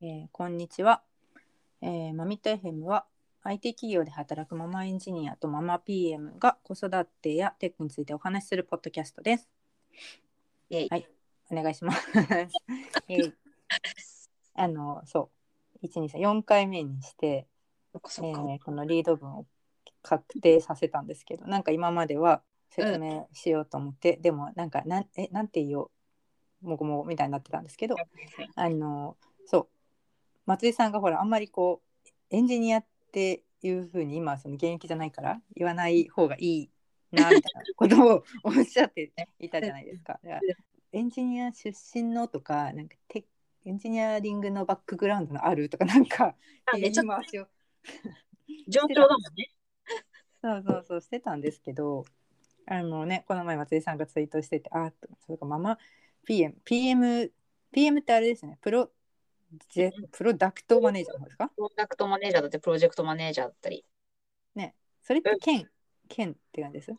[0.00, 1.02] えーこんにちは、
[1.82, 3.06] えーマミット FM は
[3.42, 9.48] IT 企業で働くママエンジニアとママ PM が子育てやテックについてお話しするポッドキャストです。
[10.88, 11.08] はい、
[11.50, 12.06] お願いします。
[13.08, 13.32] えー
[14.54, 15.30] あのそ
[15.82, 17.48] う1 2 3 4回目にして、え。
[18.58, 19.46] ーこのリード文を
[20.02, 25.90] 確定させたんですけどなんか今までは説明しようと思って、でもなんかなんえなんて言お
[26.62, 27.96] うもごもごみたいになってたんですけど
[28.54, 29.16] あの
[30.48, 36.70] 松井さんがほらあんまりこうエンジニアっていうふうに今はその現役じゃないから言わない方がいい
[37.12, 40.18] なみたいなことをおっしゃっていたじゃないですか。
[40.90, 43.26] エンジニア出身のとかなんかテ
[43.66, 46.34] エンジニアリングのバックグラウンドのあるとかなんか
[46.72, 47.46] 言い回しを
[49.06, 49.50] だもんね。
[50.40, 52.06] そうそうそうしてたんですけど
[52.64, 54.90] あのねこの前松井さんがツイートしててあ
[55.26, 55.78] そうかママ
[56.24, 57.34] PM PM
[57.70, 58.90] PM ってあれですねプロ
[59.70, 61.48] ジェプロダクトマネージャーの方ですか？
[61.48, 63.84] プロダクトマネージャーだってプロジェクトマネージャーだったり。
[64.54, 64.74] ね。
[65.02, 65.68] それって県
[66.08, 66.98] 県って感じです、うんま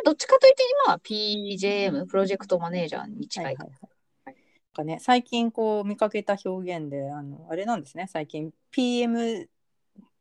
[0.00, 3.56] あ、どっちかというと今は PJM、プロジェクトマネージャーに近い。
[3.56, 3.80] かはいはい
[4.26, 4.34] はい。
[4.34, 4.40] な
[4.70, 8.06] んかね最近こう見かけた表現であのあれなんですね。
[8.08, 9.46] 最近 PM っ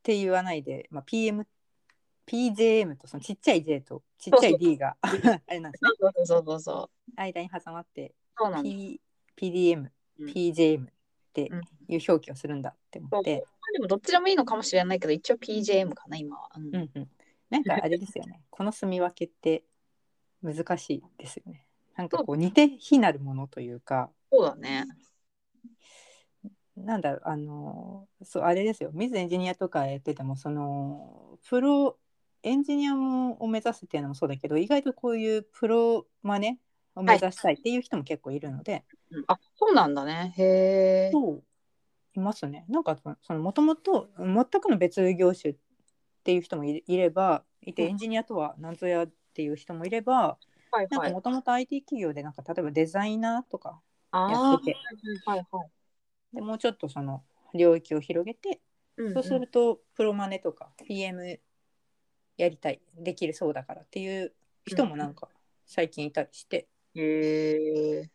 [0.04, 1.46] て言わないで、まあ、PM
[2.26, 5.12] PJM とそのちっちゃい J とちっちゃい D が あ
[5.50, 5.90] れなんですね。
[6.00, 7.12] そうそうそうそう。
[7.16, 8.70] 間に挟まってそうなんだ。
[8.70, 9.00] P
[9.36, 10.30] PDM うん。
[10.30, 10.88] PJM
[11.44, 11.62] ってうん。
[11.90, 16.50] いう表記をするんだって思って、でもどっちでもいいのかもしれないけど、一応 PJM かな、今は。
[16.58, 16.76] うん。
[16.76, 17.10] うんうん、
[17.50, 18.42] なんかあれですよね。
[18.50, 19.64] この住み分けって
[20.42, 21.66] 難しいですよね。
[21.96, 24.12] なんかこう似て非なるものというか。
[24.32, 24.86] そうだね。
[26.76, 28.92] なんだろうあのそうあれですよ。
[28.94, 31.98] 水エンジニアとかやっててもそのプロ
[32.44, 36.60] エンジニアもを目指すっていうのもそうだけど意外とこういうプロマネ
[36.96, 40.34] を目指したいっていう人も結構いるので、うんあ、そうなんだね。
[40.38, 41.12] へえ。
[41.12, 41.44] そう
[42.16, 45.56] いますねなんかそのもともと全くの別業種っ
[46.24, 50.38] ていう人もいいればいてうんエンジニアとは何ぞやっていう人もいれば、
[50.72, 50.90] はいはい。
[50.90, 53.82] なんかもともと IT 企業でなんか例えばデザイナーとか
[54.12, 54.78] あやってて
[55.26, 55.70] あ、はいはい。
[56.36, 58.62] でもうちょっとその領域を広げて
[58.98, 61.40] うんそうするとプロマネとか PM
[62.38, 64.34] やりたいできるそうだからっていう
[64.66, 65.30] 人もなんか
[65.66, 68.10] 最近いたりして、へえ。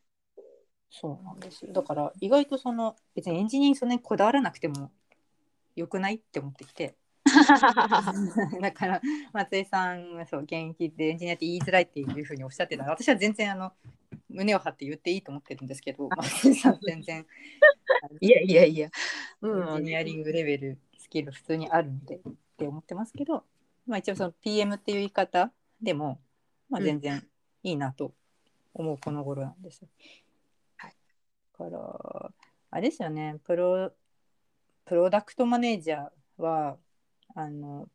[0.94, 4.92] そうなんですよだから意外とその別にエンジニアにそんなにこだわらなくても
[5.74, 6.96] よくないって思ってきて
[8.60, 9.00] だから
[9.32, 13.72] 松井さんがそう現役でエンジニアって言いづらいっていうふうにおっしゃってた私は全然あの
[14.28, 17.26] 胸を張って言っていいと思ってるんですけど 松井さん全然
[18.20, 18.86] いやいやいや。
[18.86, 18.90] エ
[19.42, 19.80] うん。
[19.80, 22.20] ンジニアリングレベルスキル普通にあるんでっ
[22.56, 23.44] て思ってますけど、
[23.86, 26.20] まあ、一応その PM っていう言い方でも、
[26.68, 27.26] まあ、うん全然
[27.62, 28.14] いいなと
[28.74, 29.88] 思うこの頃なんですよ。
[29.88, 30.21] はいだ
[31.62, 32.30] から
[32.70, 33.92] あれですよねプロ
[34.84, 36.76] プロダクトマネージャーは
[37.34, 37.88] あの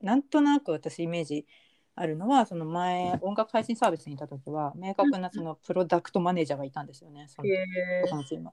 [0.00, 1.46] なんとなく私イメージ
[1.94, 7.26] あるのはその前音楽配信サービスにいた時は明確なそのプロダクトマネージャーがいたんですよね。
[7.28, 7.48] その
[8.24, 8.38] チー。
[8.38, 8.52] ムは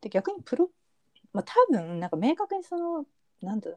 [0.00, 0.68] で逆にプロ、
[1.32, 3.06] まあ、多分なんか明確にその
[3.40, 3.70] なんだ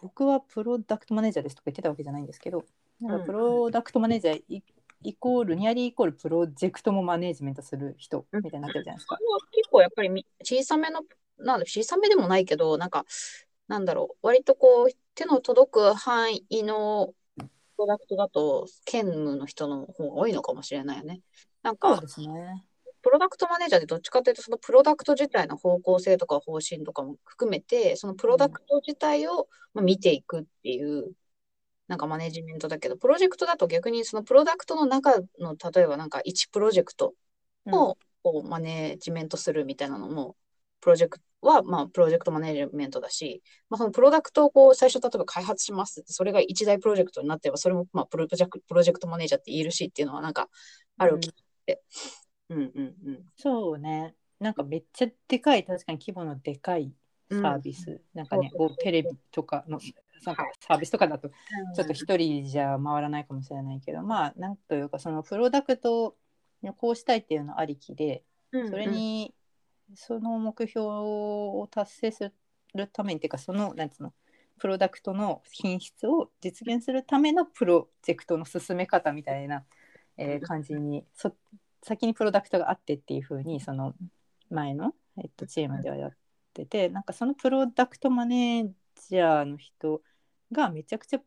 [0.00, 2.64] 僕はプロダクトマネージャーですとか言ってたわけじゃないんですけど
[3.00, 4.62] なんかプロダクトマネージャー
[5.02, 9.18] イイコールニアリーイコールプロジェクトもマネージメントする人みたいになってるじゃないですか。
[9.52, 11.02] 結構やっぱりみ小さめの、
[11.38, 13.04] なんだ小さめでもないけど、なんか、
[13.68, 17.46] なんだろう、割とこう、手の届く範囲のプ
[17.78, 21.20] ロダクトだと、兼務の人の方が多いのかもしれないよね。
[21.62, 22.64] なんか、ですね。
[23.02, 31.12] プロダクトマネージャーってどっちかというと、そのプロダクト自体の方向性とか方針とかも含めて、そのプロダクト自体をまあ見ていくっていう、
[31.88, 37.14] なんかマネジメントだけど、プロジェクトだと逆にそのプロダクトの中の、例えばなんか1プロジェクト
[37.72, 40.36] をこうマネジメントするみたいなのも、
[40.80, 50.48] プロジェクトは、まあ、プロジェクトマネジメントだし、まあ、そのプロダクトをこう最初、例えば開発しますって、それが一大プロジェクトになってれば、それも、まあ、プロジェクトプロジェクトマネージャーって言えるしっていうのは、なんか、
[50.98, 51.82] ある気がして。
[52.50, 53.24] うんうんうん。
[53.36, 54.14] そうね。
[54.40, 56.92] なんかめっちゃでかい確かに規模のでかい
[57.30, 59.80] サービス、なんかねこうテレビとかの
[60.20, 66.16] サービスとかだとちょっと一人じゃ回らないかもしれないけど、まあなんというかそのプロダクトを
[66.76, 69.34] こうしたいっていうのありきでうんそれに
[69.94, 72.32] その目標を達成す
[72.74, 74.12] るためにっていうかそのなんつうの
[74.58, 79.64] プロダクトの品質を実現するためのプロジェクトの進め方みたいな、
[80.16, 81.32] えー感じにそ
[81.82, 83.94] 先にプロダクトがあってっていう風にその
[84.50, 86.12] 前の、えっと、チームではやっ
[86.52, 88.68] ててなんかそのプロダクトマネー
[89.08, 90.02] ジャーの人
[90.52, 91.20] がめちゃくちゃ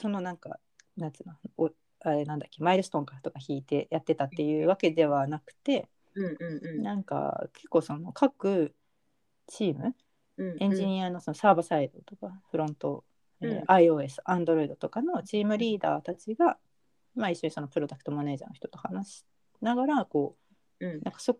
[0.00, 0.58] そのなんか
[0.96, 1.70] なんつうのお
[2.00, 6.82] あれなんだっけマイルストーンかとか引いてやってたっていうわけではなくてうんうんうん。
[6.82, 8.74] なんか結構その各
[9.46, 9.94] チーム
[10.36, 13.04] うんエンジニアのそのサーバーサイドとかフロント、
[13.40, 13.64] えーうん。
[13.64, 16.58] iOS、Android とかのチームリーダーたちが、
[17.14, 19.24] まあ、一緒にそのプロダクトマネージャーの人と話し
[19.60, 20.36] ながらこ
[20.80, 20.90] うん。
[20.96, 21.38] うなんかそ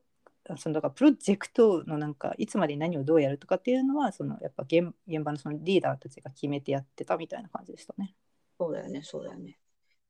[0.57, 8.15] そのだからプロジェクトのなんかいつまでに何をどうやるとかっていうのはそのやっぱ現現場のそのリーダーたちが決めてやってたみたいな感じでしたね。
[8.59, 9.59] そうだよね、そうだよね。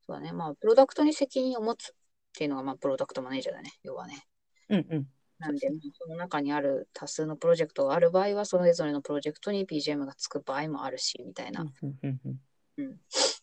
[0.07, 0.33] そうだね。
[0.33, 1.95] まあ、プロダクトに責任を持つっ
[2.33, 4.25] ていうのが、まあ、プロダクトマネージャーだね、要はね。
[4.69, 5.07] うんうん
[5.39, 12.41] なんで、その中にある多数のプロジェクトがある場合は、それぞれのプロジェクトに PGM がつく場合もあるし、みたいな、うんうんうんうん
[12.79, 13.01] うん、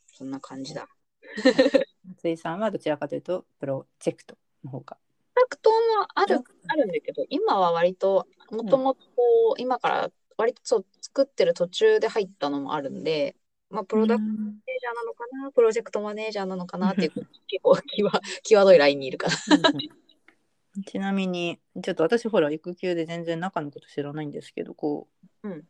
[0.08, 0.88] そんな感じだ。
[2.04, 4.98] 松井さんはどちらかというとプロジェクトの方か。
[5.44, 5.76] プロダクトも
[6.16, 6.44] あるうん。
[6.68, 13.36] あるんだけど、今は割と、もともとこう、今から割とそう作ってる途中で入ったのもあるんで、
[13.70, 16.92] まあ、プロダクトマネージャーなのかな、プロジェクトマネージャーなのかな？
[16.92, 17.28] っていう、結
[17.62, 18.10] 構際
[18.44, 19.34] 際どいラインにいるかな。
[19.58, 20.84] うんうん。
[20.86, 25.08] ちなみにちょっと私ほら育休で全然中のこと知らないんですけどこ
[25.44, 25.66] ううん。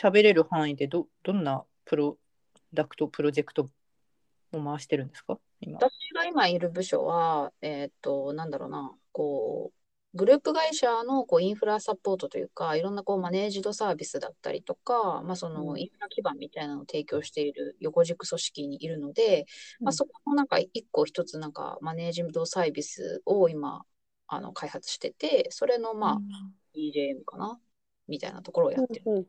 [0.00, 2.18] 喋れる範囲でどどんなプロ
[2.74, 3.68] ダクトプロジェクト
[4.52, 5.38] を回してるんですか？
[5.60, 5.78] 今。
[5.78, 9.82] 私が今いる部署は、えーっと、なんだろうな、こう、
[10.14, 15.54] グループ会社のこうインフラサポートというか、いろんなこうマネージドサービスだったりとか、まあ、そうん。
[15.66, 19.46] のインフラ基盤みたいなのを提供している横軸組織にいるので、
[19.80, 23.84] まあ、うんそこのなんか一個一つなんかマネージドサービスを今
[24.26, 26.18] あの開発してて、それのまあ
[26.74, 27.58] DJM かな
[28.06, 29.26] みたいなところをやってる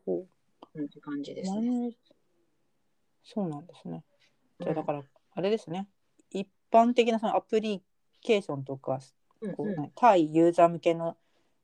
[0.81, 1.91] って感じですね。
[3.23, 4.03] そうなんですね。
[4.59, 5.03] じゃだから
[5.35, 5.87] あれですね。
[6.29, 7.81] 一般的なそのアプリ
[8.21, 8.99] ケーションとか
[9.55, 11.17] こう、対ユーザー向けの、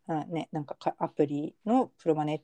[0.07, 2.41] あね、なんかかアプリのプロマネっ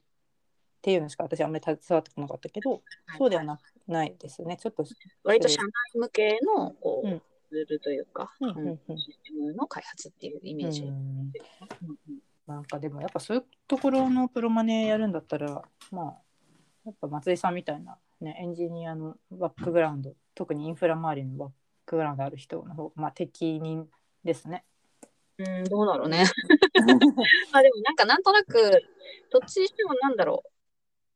[0.82, 2.82] ていうのしか私あんまり携わってこなかったけど、
[3.18, 4.58] そうではなないですね。
[4.58, 4.86] ちょっと、
[5.24, 7.22] 割と社内向けのこう、うん。
[7.50, 8.98] ツールというか、うんうんうん。
[8.98, 10.84] システムの開発っていうイメージ。
[10.84, 11.32] うんうん。
[12.48, 16.16] なんかでもやっぱそういうところのプロマネやるんだったらまあ
[16.86, 21.50] やっぱ松井さんみたいな、ね、エンジニアのバックグラウンド特にインフラ周りのバッ
[21.86, 23.88] クグラウンドある人の方がまあ適任
[24.24, 24.64] ですね。
[25.38, 26.24] うん、どうだろうね。
[27.52, 28.82] まあでもなんかなんとなく、
[29.32, 30.50] どっちにしてもなんだろう。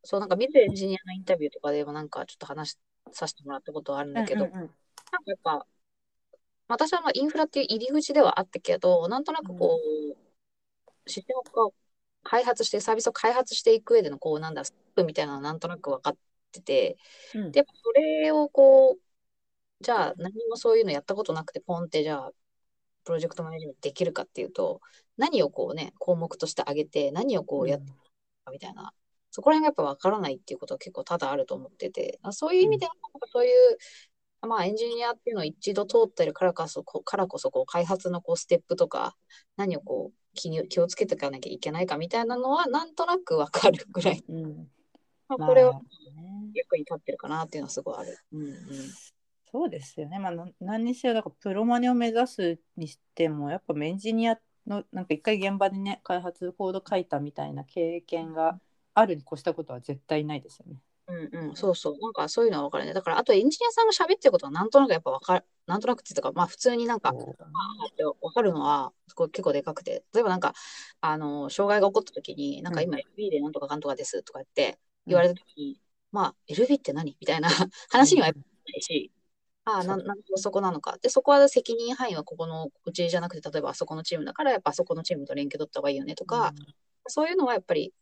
[0.04, 2.78] そうなんか見てエンジニアのインタビューとかでもなんかちょっと話
[3.12, 4.76] させてもらったことはあるんだけど、うんうんうん
[5.12, 5.66] なんかやっぱ、
[6.68, 9.80] 私はまあインフラっていう入り口ではあったけど、なんとなくこ
[11.06, 11.90] う、システムをこう
[12.24, 16.18] 開発して、サービスを開発していく上でのこう、なんだ、ステップみたいなのはなんとなく分かっ
[16.52, 16.98] てて、
[17.34, 22.32] うんで、それをこう、じゃあ何もそういうのやったことなくて、ポンってじゃあ、
[23.10, 24.82] プロジェクトマネージメントできるかっていうと、
[25.18, 27.92] 何をこうね、項目として挙げて、何をこうやって
[28.46, 28.94] かみたいな、
[29.32, 32.92] そこら辺がやっぱ分からないっていうことは結構多々あると思ってて、あそういう意味では、
[33.34, 39.16] そういう、まあエンジニアっていうのを一度通ってるからこそ、からこそこう開発のこうステップとか、
[39.58, 44.70] 何をこう気に気をつけていかなきゃいけないかみたいなのは、なんとなく分かるぐらい、うん。
[45.28, 46.52] まあ、まあこれはね。
[46.54, 48.18] 役に立ってるかなっていうのはすごいある。
[48.34, 48.56] うんうん。
[49.52, 50.20] そうですよね。
[50.20, 54.38] まあ、な何にせよだからプロマネを目指すにしてもやっぱエンジニア
[54.68, 58.60] のなんか一回現場でね開発コード書いたみたいな経験が
[58.94, 60.80] あるに越したことは絶対ないですよね。
[61.10, 61.98] うんうん、そうそう。
[62.00, 62.94] なんかそういうのは分かるね。
[62.94, 68.94] だから、あとエンジニアさんが喋ってることはなんとなくやっぱ分かる、なんとなくっていうか、まあ普通になんか、あーって分かるのは
[69.32, 70.54] 結構でかくて、例えばなんか、
[71.02, 75.82] あの、障害が起こった時に、なんか今 LB でなんとかかんとかですとかって言われた時に、
[76.12, 77.18] まあ LB って何？
[77.20, 77.50] みたいな
[77.90, 79.12] 話にはやっぱないし、
[79.70, 80.98] ああ、ななんでそこなのか。
[81.02, 86.54] で、そこは責任範囲はここのうちじゃなくて、例えばあそこのチームだから、やっぱあそこのチームと連携取った方がいいよねとか、
[87.08, 87.94] そういうのはやっぱり、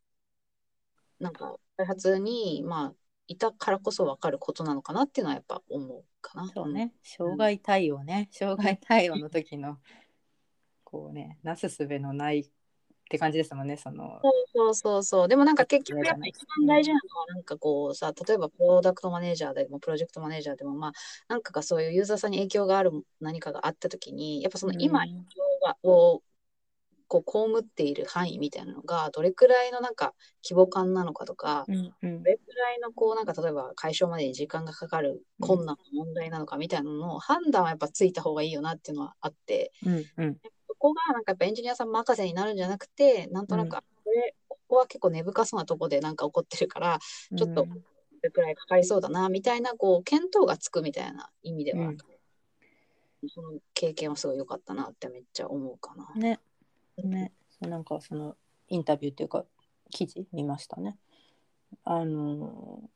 [1.19, 2.93] なんか開発に、まあ、
[3.27, 6.47] いたからこそ分かることなのかなっていうのはやっぱ思うかな。
[6.47, 9.77] そうね、障害対応ね、障害対応の時の、
[10.83, 12.49] こうね、なすすべのない
[13.07, 14.19] って感じですもんね、その。
[14.21, 15.27] そうそうそうそう。
[15.29, 20.91] でもなんか結局やっぱうん一番大事なのはなんかこうさ、例えばプロダクトマネージャーでもプロジェクトマネージャーでもまあ
[21.29, 25.25] なんかがそういうユーザーさんに影響がある何かがあった時に、やっぱその今うん影響
[25.65, 26.21] がを
[27.07, 43.81] こう被っている範囲みたいなのがどれくらいのなんか規模感なのかとか、うんうんどれくらいのこうなんか例えば解消までに時間がかかる困難な問題なのかみたいなのの判断はやっぱついた方がいいよなっていうのはあって、うんうんそこがなんかやっぱエンジニアさん任せになるんじゃなくて、なんとなく、こ
[44.11, 46.99] れ、ここは結構根深そうなとこでなんか起こってるから、
[47.35, 47.75] ちょっとうんど
[48.23, 51.97] れくらいかかりそうだな、みたいな、こう、見当がつくみたいな意味では、うん。
[53.29, 56.13] その経験はすごい良かったなってめっちゃ思うかな。
[56.15, 56.39] ね、
[57.03, 57.31] ね、
[57.61, 58.35] なんかその
[58.67, 59.45] インタビューっていうか
[59.89, 60.97] 記事見ましたね。
[61.83, 62.89] あの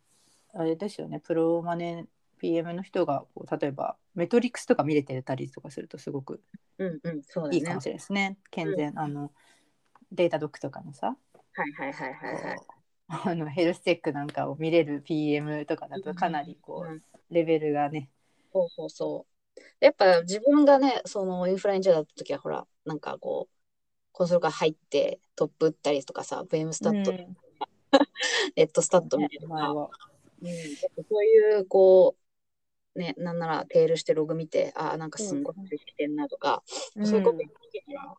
[0.53, 2.05] あれですよね、プロマネ
[2.41, 6.41] PM の人がこう例えばメトリックスとか見れてたりとかするとすごく
[6.77, 7.57] うんうん、そうだね。
[7.57, 7.85] いいかもし。
[7.85, 8.37] れないですね。
[8.49, 9.31] 健全、あの
[10.11, 11.15] データドックとかのさ、
[11.53, 12.59] はいはいはいはい
[13.07, 16.95] あのヘルスチェックなんかを見れる PM とかだとかなりこうん。
[16.95, 18.09] うレベルがね、
[18.53, 19.61] そうそうそう。
[19.79, 23.55] やっぱ自分がね、そのインフルエンザだった時は、ほら、なんかこう、
[24.11, 27.37] コンソールから入ってトップ打ったりとかさ、VM スタット、うん。
[28.55, 29.89] レッドスタットみねたいなのが、前は。
[30.41, 30.49] うん、
[31.09, 32.20] そういう、こう、
[32.95, 36.61] ね、なんならテールしてログ見て、あ、なんかすんごいついてきてんなとか、
[37.03, 37.45] そういうことて
[37.87, 38.15] たら、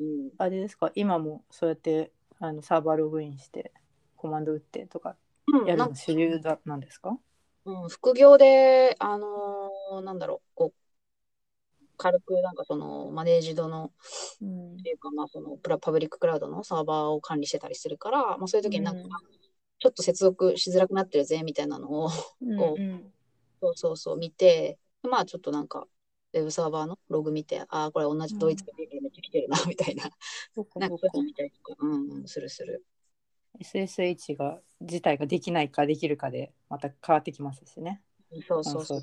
[0.00, 0.90] うん、あれですか？
[0.94, 3.72] 今もそうやってあのサーバーログインして
[4.16, 5.16] コマンド打ってとか
[5.46, 7.16] うん、やるの主流だなんですか？
[7.64, 13.92] うん、副業で、あのーなんだろう、こう、軽くなんかそのマネージドの、
[14.42, 14.74] うん。
[14.74, 19.08] っていうか、まあそのプラパブリッククラウドのサーバーを管理してたりするから、まあそういう時になんか、うん。
[19.80, 22.10] ちょっと接続しづらくなってるぜみたいなのを、
[22.42, 23.12] うんこううん
[23.60, 25.86] そうそうそう見て、まあちょっとなんか、
[26.32, 30.04] ウェブサーバーのログ見て、ああ、これ同じやつがめっちゃ来てるな、みたいな、
[30.54, 32.84] そうかなんかういうの見たりとか、うんうん、するする。
[33.60, 38.02] SSH が自体ができないかできるかでまた変わってきますしね。
[38.42, 39.00] そうそう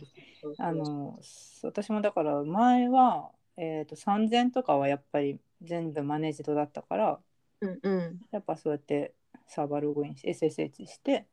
[0.60, 1.20] あの
[1.64, 7.20] 私もだから前は、えー、と3000とかはやっぱり全部マネージドだったから
[7.62, 8.22] うんうん。
[8.32, 9.14] やっぱそうやって
[9.48, 11.26] サーバーログインして SSH して、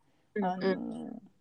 [0.43, 1.32] あのうん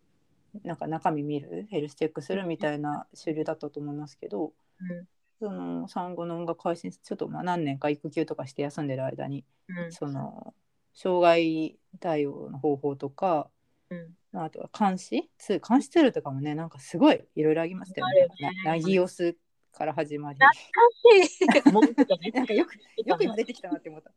[0.64, 1.68] なんか中身見る？
[1.70, 5.08] ヘルスチェックするみたいな主流だったと思いますけど、うん。
[5.40, 9.92] その産後の音楽配信ちょっとまあ何年か育休とかして休んでる間にうん。
[9.92, 10.54] その
[10.94, 13.50] 障害対応の方法とか
[13.90, 14.14] うん。
[14.34, 15.30] あとは監視？
[15.38, 18.28] ツー監視ツールとかもねなんかすごいいろいろありましたよね。
[18.66, 19.36] ななぎ押す
[19.74, 20.40] から始まり。
[20.40, 22.32] 懐かしい。
[22.36, 24.12] なんかよくよく今出てきたなって思った。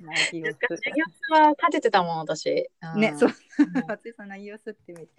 [0.00, 2.70] なぎ押す授業は立ててたもん、私。
[2.96, 3.00] ん。
[3.00, 3.30] ねそう。
[3.76, 3.86] うん。
[3.86, 5.10] 松井さんなぎ押すってイメージ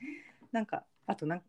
[0.51, 1.41] なんかあとなん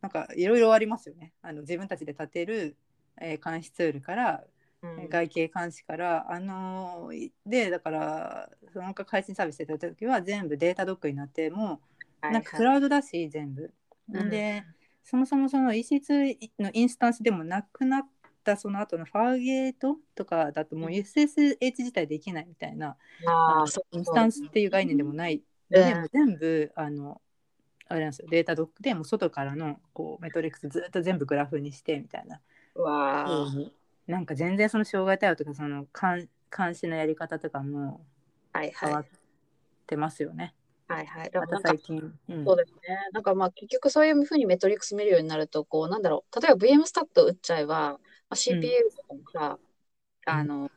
[0.00, 1.32] なんかいろいろありますよね。
[1.42, 2.76] あの自分たちで立てる、
[3.20, 4.44] えー監視ツールから
[4.82, 5.08] うん。
[5.08, 11.80] 外形監視から、あのーでだからその配信サービスでた時は全部データドックになっても
[12.20, 13.72] はいなんかクラウドだし全部。
[14.12, 14.30] うん。
[14.30, 14.64] で
[15.04, 18.08] そもそもその EC2 のインスタンスでもなくなっ
[18.44, 22.96] たその後のファーゲートとかだともう SSH 自体できないみたいな、
[23.26, 23.96] あのああ、そう。
[23.96, 25.42] インスタンスっていう概念でもない、うん。
[25.70, 27.20] でも全部あの
[27.92, 32.40] あれなんですよデータドックでもう外からのこうメトリックスずっと全部グラフにしてみたいな
[32.74, 33.46] うわあ。
[34.06, 38.04] なんか全然その障害対応とかその監監視のやり方とかも
[38.52, 39.06] はいはい変わっ。
[39.92, 40.54] てますよね。
[40.88, 41.30] はいはい。
[41.30, 42.18] でもまたなんか最近。
[42.28, 42.80] うんそうですね。
[43.12, 46.40] なんかまあ結局そういうふうにメトリックス見るようになると、こうなんだろう。
[46.40, 47.98] 例えば VM スタット打っちゃえば、ま
[48.30, 49.58] あ、CPU とかもさ、
[50.26, 50.68] あの、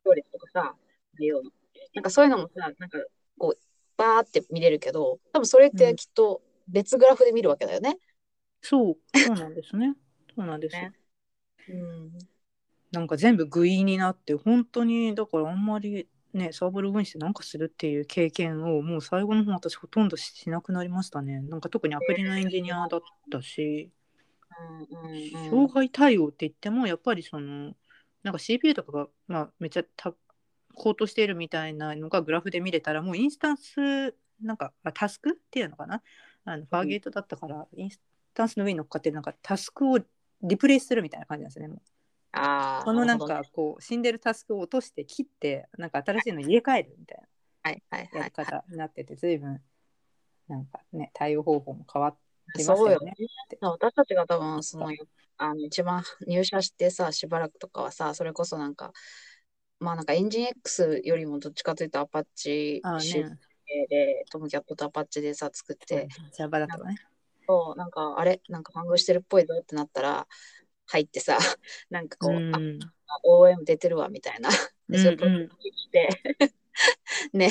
[0.00, 0.74] ストレスとかさ、
[1.18, 1.50] ような。
[1.94, 2.98] なんかそういうのもさ、なんか
[3.38, 3.58] こう、
[3.96, 7.98] バーって見れるけど、多分それってきっと別グラフで見るわけだよね。
[8.60, 9.94] そう、そうなんですね。
[10.34, 10.82] そうなんですよ。
[10.82, 10.92] ね
[11.68, 12.12] うん。
[12.92, 21.40] なんか全部グイになって、本当に、だからあんまりね、サーバーログインしてなんかするっていう経験を、もう最後の方私ほとんどしなくなりましたね。
[21.40, 23.90] なんか特にアプリのエンジニアだったし、
[24.60, 27.74] うんうんうん障害対応って言っても、やっぱりその、
[28.22, 30.14] なんか CPU とかが、まあ、めっちゃた
[30.74, 36.02] 高騰しているみたいなのがグラフで見れたら、もうインスタンス、なんかあタスクっていうのかな？
[36.44, 38.00] あのファーゲートだったから、インス
[38.34, 39.98] タンスの上に乗っかってなんかタスクを
[40.42, 41.68] リプレイスするみたいな感じなんですよね。
[41.68, 41.78] もう
[42.32, 48.30] ああ、このなんかこう死んでるタスクを落として切ってなんか新しいの入れ替えるみたいなやり。
[48.30, 49.60] 方になってて随分
[50.48, 52.16] なんかね対応方法も変わっ
[52.56, 53.14] てまそうよすよね。
[53.60, 54.90] 私たちが多分その
[55.36, 58.92] あの一番入社してさしばらくとかはさそれこそなんか
[59.82, 62.80] まあなんかエンジン X よりもどっちかというとアパッチ
[63.88, 66.96] でトムキャットとアパッチでさ作って、Java だとね。
[67.48, 68.40] そうなんかあれ？
[68.48, 70.26] なんか反応してるっぽいぞってなったら
[70.86, 71.36] 入ってさ
[71.90, 72.54] なんかこう、うん。
[72.54, 74.48] あ OM 出てるわみたいな。
[74.88, 75.34] でそれうん。
[75.34, 76.08] うんして
[77.32, 77.50] ね。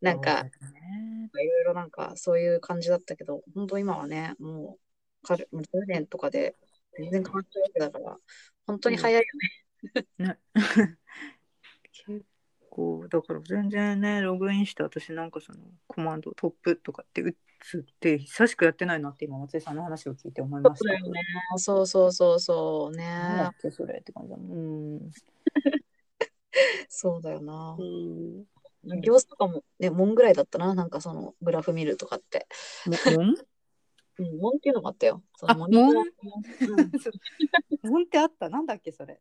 [0.00, 4.78] なんかいろいろなんかそういう感じだったけど、本当今はね、も
[5.22, 6.54] うかるもう10年とかで
[6.96, 8.16] 全然変わっちゃうわけだから、
[8.66, 9.26] 本当に早いよ
[10.18, 10.26] ね。
[10.26, 10.38] ね
[12.06, 12.24] 結
[12.70, 20.78] 構だから全然ねログインして私なんかそのコマンドトップとかって打つって久しくやってないなって今松井さんの話を聞いて思いました。
[20.78, 21.20] そうだよね。
[21.56, 23.60] そうそうそうそうなんだねっ。
[23.62, 24.58] けそれって感じだもん。
[24.58, 25.10] うん。
[26.88, 27.82] そうだよなう。
[27.82, 28.46] ん
[29.02, 32.46] 行数とかもね、門ぐらいだったな、なんかそのグラフ見るとかって。
[32.86, 33.34] ももん
[34.18, 35.22] うん、門っていうのがあったよ。
[35.42, 35.68] 門？
[35.70, 36.04] うん
[37.82, 38.48] 門ってあった？
[38.48, 39.20] なんだっけそれ。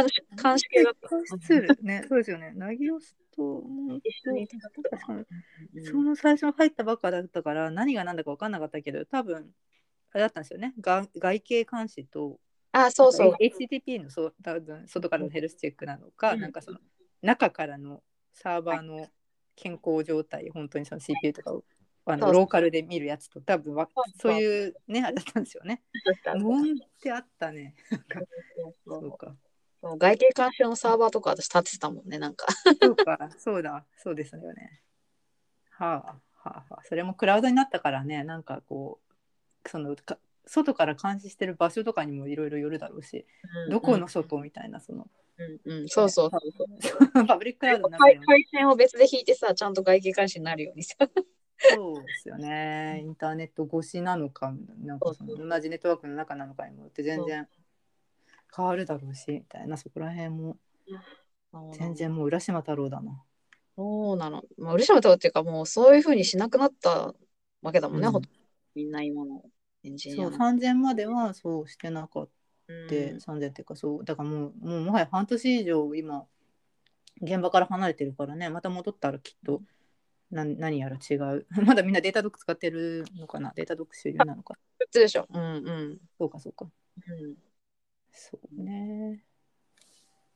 [0.00, 0.08] あの
[0.42, 1.08] 監視系だった。
[1.08, 2.52] 監視ツールね、そうですよね。
[2.54, 3.62] ナギオスと
[4.02, 4.98] 一緒に確か
[5.90, 9.50] その最初入ったばっかだったから何が何だか分かんなかったけど多分
[10.12, 10.74] あれだったんですよね。
[10.80, 12.38] が外形監視と
[12.72, 13.34] あ、そうそう。
[13.40, 16.78] HTTP のそう多分外からのヘルスチェックなのか、うんなんかその
[17.22, 18.02] 中からの
[18.32, 19.08] サーバーの
[19.56, 21.64] 健康状態、本当にその CPU とかを
[22.06, 23.88] あのローカルで見るやつと多分わ
[24.18, 25.82] そういうねあれだったんですよね。
[26.24, 26.64] そう Munin っ
[27.00, 27.74] てあったね。
[28.86, 29.34] そうか。
[29.82, 32.46] そう外形監視用のサーバーとか私立ててたもんね、なんか。
[32.82, 34.82] そうか、そうだ、そうですよね。
[35.70, 39.00] はあ、はあ、はあ、それもクラウドになったからね、なんかこ
[39.64, 43.26] う、そのか外から監視してる場所とかにもいろいろよるだろうし、
[43.70, 45.06] どこの外みたいな、その、
[45.64, 46.50] うんうん、そうそうそう。
[46.80, 47.26] そう。
[47.26, 50.96] パブリッククラウドの中回線を別で引いてさ、ちゃんと外形監視になるようにさ。
[51.74, 53.00] そうですよね。
[53.02, 57.46] インターネット越しなのか、なんかその同じネットワークの中なのかにもよって全然
[58.54, 60.56] 変わるだろうし、みたいな、そこら辺も
[61.72, 63.22] 全然もう浦島太郎だな。
[63.76, 64.42] そうなの。
[64.58, 67.14] まあ、嬉しいことっていうか、もうそういうふうにしなくなった
[67.62, 68.22] わけだもんね、うん
[68.74, 69.42] みんな今の
[69.82, 70.36] エンジニそう、アの。
[70.36, 72.30] 3000まではそうしてなかった。
[72.88, 76.24] で、うん3000っていうかそうだからもうもうもはや半年以上今
[77.20, 79.60] 現場から離れてるからねまた戻ったらきっと
[80.30, 83.52] 何何やら違う まだみんなデータドック使ってるのかな？
[83.56, 85.26] データドック主流なのか 普通でしょ。
[85.28, 85.46] うんう
[85.94, 86.00] ん。
[86.16, 86.66] そうかそうか
[87.08, 87.34] うん
[88.12, 89.18] そうねっ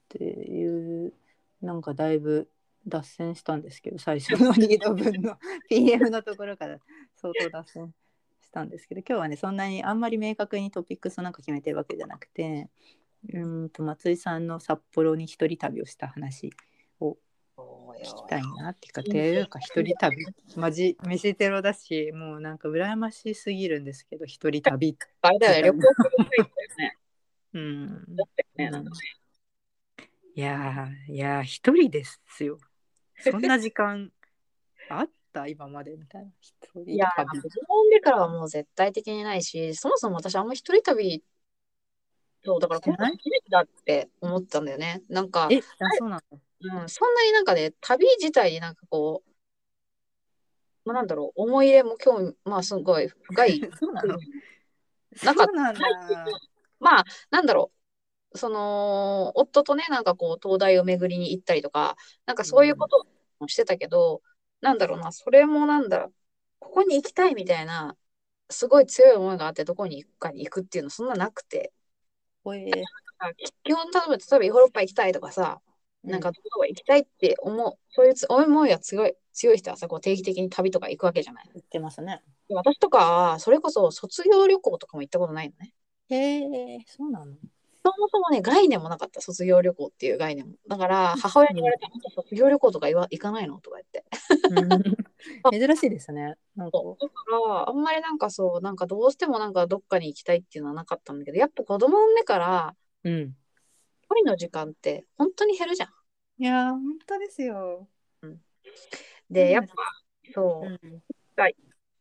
[0.09, 1.13] ていう
[1.61, 2.49] なんかだいぶ
[2.87, 5.39] 脱線したんですけど最初のリード分の
[5.69, 6.79] PM のところから
[7.17, 7.95] 相当脱線
[8.43, 12.69] したんですけど今日はねそんなにあんまり明確にトピックスをなんか決めてるわけじゃなくて
[13.31, 16.53] うーんと松井さんの札幌に一人旅をした話
[17.01, 17.17] を
[18.03, 20.27] 聞きよたいなっていうかていうか一人旅
[20.57, 26.45] マジ飯テロだしもうなんか羨ましすぎるんですけど一人旅 あれだよね、旅行するよ
[26.79, 26.97] ね。
[27.55, 28.05] うん
[28.57, 28.91] ねなんか
[30.37, 32.59] いやーいやー一人ですよ。
[33.21, 34.11] そんな時間
[34.91, 35.47] あった？
[35.47, 35.97] 今まで？
[35.97, 36.31] みたいな。
[36.41, 41.23] 一人いや、旅自分でからはもう絶対的にないし、そもそも私あんま一人旅、
[42.45, 45.03] そう、だから今回初めてだって思ったんだよね。
[45.09, 45.61] なんか、え、あ
[45.97, 46.41] そうなの？
[46.81, 49.31] うん、そんなになんかね、旅自体になんかこう、
[50.85, 53.61] まあ、なんだろう、思い入れも興味、まあすごい深い。
[53.79, 54.19] そうなの？
[55.23, 55.81] なんかそうなんだ。
[56.81, 57.73] まあ、なんだろ
[58.33, 63.07] う、その、夫とね、なんかこう、東大を巡りに行ったりとか、なんかそういうこと
[63.41, 64.23] もしてたけど、
[64.61, 66.15] なんだろうな、それもなんだろう、
[66.61, 67.97] ここに行きたいみたいな、
[68.51, 71.73] すごい強い思いがあって、どこに行くかに行くっていうの、そんななくて、
[72.45, 72.71] おえ
[73.19, 73.33] あ
[73.63, 75.61] 基本、例えば、例えばヨーロッパ行きたいとかさ、
[76.05, 81.51] なんかどこか行きたいって思う、そういうつ思いが強い、強い人はさ、こう定期的に旅とか行くわけじゃない。
[81.55, 82.23] 言ってますね。
[82.49, 85.73] で私とかは、それこそ卒業旅行とかも行ったことないのね。
[86.11, 87.35] へえ、そうなの？
[87.85, 90.55] そもそもね、概念もなかった、卒業旅行っていう概念も。
[90.69, 94.05] だから、母親に言われた、あんた卒業旅行とか言わ行かないのとか言って。
[94.51, 94.83] うん
[95.53, 96.37] 珍しいですね。
[96.57, 96.79] なんか。
[96.79, 103.37] だから、あんまりなんかそう、なんかどうしてもなんかどっかに行きたいっていうのはなかったんだけど、やっぱ子供の目から、うん。
[104.03, 105.89] 一人の時間って本当に減るじゃん。
[106.39, 107.89] いやー、本当ですよ。
[109.31, 109.75] で、うんやっぱ、
[110.33, 111.03] そうう、ん。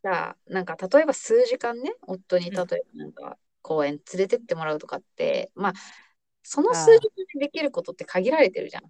[0.03, 5.73] じゃあ、なんか例えば数時間ね、夫にうん例えばなんか公園連れてってもらうとかって、まあ、
[6.43, 8.83] その数時間でできることって限られてるじゃん。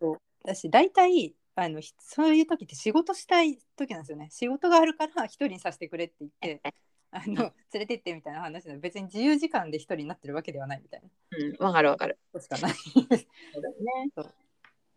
[0.00, 0.16] そう。
[0.42, 4.28] 私大体あのひそういう時って仕事したい時なんですよね。
[4.30, 6.62] 仕事があるから一人にさせてくれって言って
[7.10, 11.08] あの連れてってみたいな話なの別に自由時間で一人になってるわけではないみたいな。
[11.38, 12.18] うん、わかるわかる。
[12.32, 12.72] ことしかない。
[12.72, 14.10] そうだよね。
[14.14, 14.34] そう。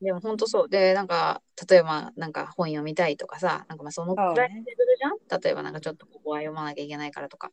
[0.02, 0.70] でも本当そう。
[0.70, 7.52] で、なんか、例えば、なんか本読みたいとかさ、なんかまあそのくらいのレベルじゃん、例えばなんかちょっとここは読まなきゃいけないからとか。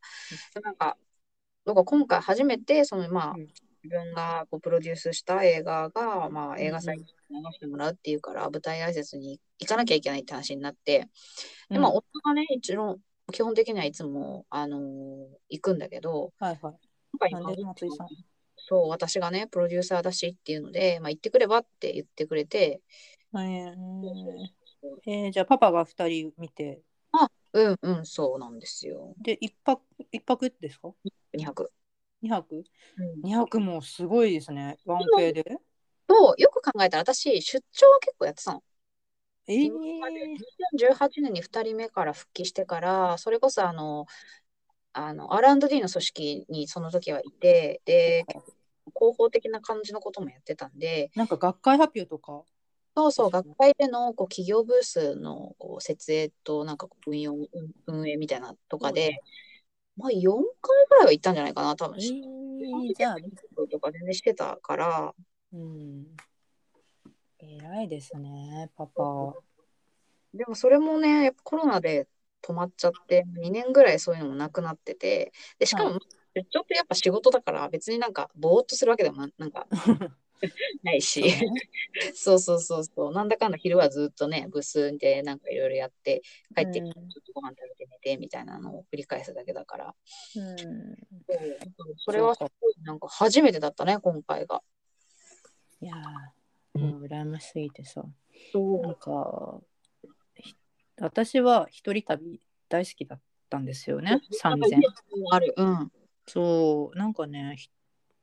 [0.62, 0.96] なんか、
[1.66, 3.48] なんか今回初めて、そのまあ、うん。
[3.84, 11.00] 自分がこうプロデュースした映画が、まあ映画祭うんに流してもらうっていうから、舞台挨拶に行かなきゃいけないって話になって、
[11.68, 11.82] で、うん。
[11.82, 12.98] まあ夫がね、一応、
[13.30, 14.80] 基本的にはいつも、あのー
[15.50, 16.74] 行くんだけど、はいはい。
[17.12, 18.08] 今回なんで松井さん
[18.68, 22.82] そう、私がね、プロデューサーだしっていうので、まあ、行ってくればって言ってくれて、
[23.34, 23.36] え。
[23.36, 24.58] ー
[25.06, 26.82] えーじゃあパパが二人見て。
[27.52, 29.14] うんうん、そうなんですよ。
[29.22, 30.92] で一泊一泊ですか
[31.32, 31.72] ？2泊。
[32.20, 32.56] 二泊？
[32.56, 35.44] うん、二泊もすごいですねワンペイで。
[36.06, 38.62] と、よく考えたら私、出張は結構やってたの。
[39.46, 44.06] えー、今まで2018年に2人目から復帰してから、それこそあの、
[44.92, 48.26] あの R&D の組織にその時はいて、で、
[48.94, 52.42] 広報的な感じのこともやってたんで、なんか学会発表とか？
[52.96, 57.48] そうそう、学会でのこう企業ブースのこう設営となんか運用、運
[57.86, 59.20] 運営みたいなとかで、
[59.96, 61.98] まあ4回ぐらいは行ったんじゃないかな、多分。
[61.98, 63.16] えー、じゃあ
[63.70, 65.14] とか全然してたから、
[65.52, 66.06] うん。
[67.38, 69.34] 偉いですねパパ。
[70.34, 72.08] でもそれもね、やっぱコロナで
[72.42, 76.00] 止まっちゃって、2年ぐらいそういうのもなくなってて、で、しかはも、
[76.42, 79.66] 出張ってやっぱ仕事だから、別になんか、ぼーっとするわけでもな、なんか、
[80.82, 81.62] ないしそうね
[82.14, 83.12] そうそうそう。
[83.12, 86.22] なんだかんだ昼はずっとね、部数でなんかいろいろやって、
[86.54, 89.94] 帰ってきてうんちょっとご飯食べて寝てみたいなのを繰り返すだけだから。
[90.36, 90.96] うん
[91.96, 94.62] それはすごいなんか初めてだったね、今回が。
[95.80, 96.38] いやー
[96.78, 98.04] もう羨ましすぎてさ
[98.52, 99.60] そなんか
[100.34, 100.56] ひ
[101.00, 104.80] 私は一人旅大好きだったんですよね3000
[105.30, 105.54] ある。
[105.56, 105.92] うん。
[106.28, 107.70] そうなんかねひ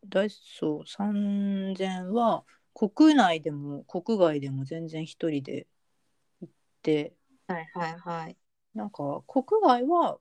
[0.07, 5.67] 大そう3000は国内でも国外でも全然一人で
[6.41, 7.13] 行って
[7.47, 8.37] はいはいはい。
[8.73, 10.19] なんか国外は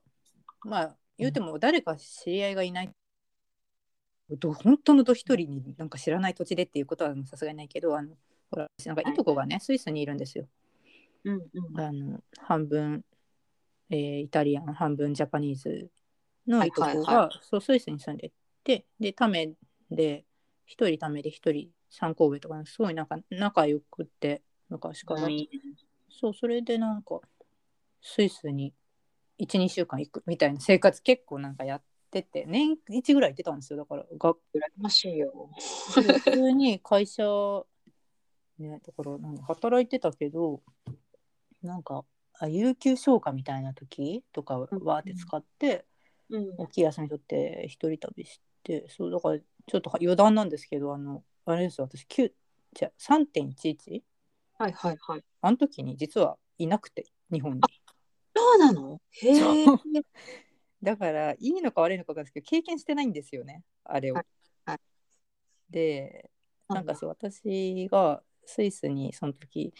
[0.61, 2.89] まあ言うても誰か知り合いがいない、
[4.29, 8.15] ど本当のど一人になんか知らない土地でっていうことはさすがにないけどあの
[8.51, 10.47] ほらなんかいとこがね、スイスにいるんですよ。
[11.23, 11.79] うんうん。
[11.79, 13.03] あの半分、
[13.89, 15.89] えーイタリアン半分ジャパニーズ
[16.47, 18.31] のいとこが、そうスイスに住んで
[18.63, 19.51] てでため
[19.91, 20.25] で
[20.65, 25.61] 一人ためで一人参考上とかすごいなんか仲良くって昔から、うんいいね
[26.09, 27.19] そうそれでなんか
[28.01, 28.73] スイスに
[29.39, 34.35] 12週間行くみたいな生活結構なんかやってて年1ぐらい行ってたんですよだからが羨
[34.77, 35.49] ましいよ。
[35.91, 37.23] 普通に会社
[38.59, 40.61] ねだからなんか働いてたけど
[41.61, 42.05] なんか
[42.39, 45.81] あ有給消化みたいな時とかわーって使って、うん。
[46.29, 52.33] 大きい休み取って一人旅してそうだからちょっと余談なんですけどあのあれですよ私9
[52.73, 54.03] じゃあ3.11
[54.57, 55.23] はいはいはい。
[55.41, 57.61] あの時に実はいなくて日本に。
[58.35, 59.01] そうなの？
[59.11, 59.65] へえ。
[60.81, 64.15] だからいいのか悪いのか分かんないですけど経験してないんですよねあれを。
[64.15, 64.25] はい
[64.65, 64.79] はい
[65.69, 66.29] で
[66.69, 69.73] なんかそう私がスイスにその時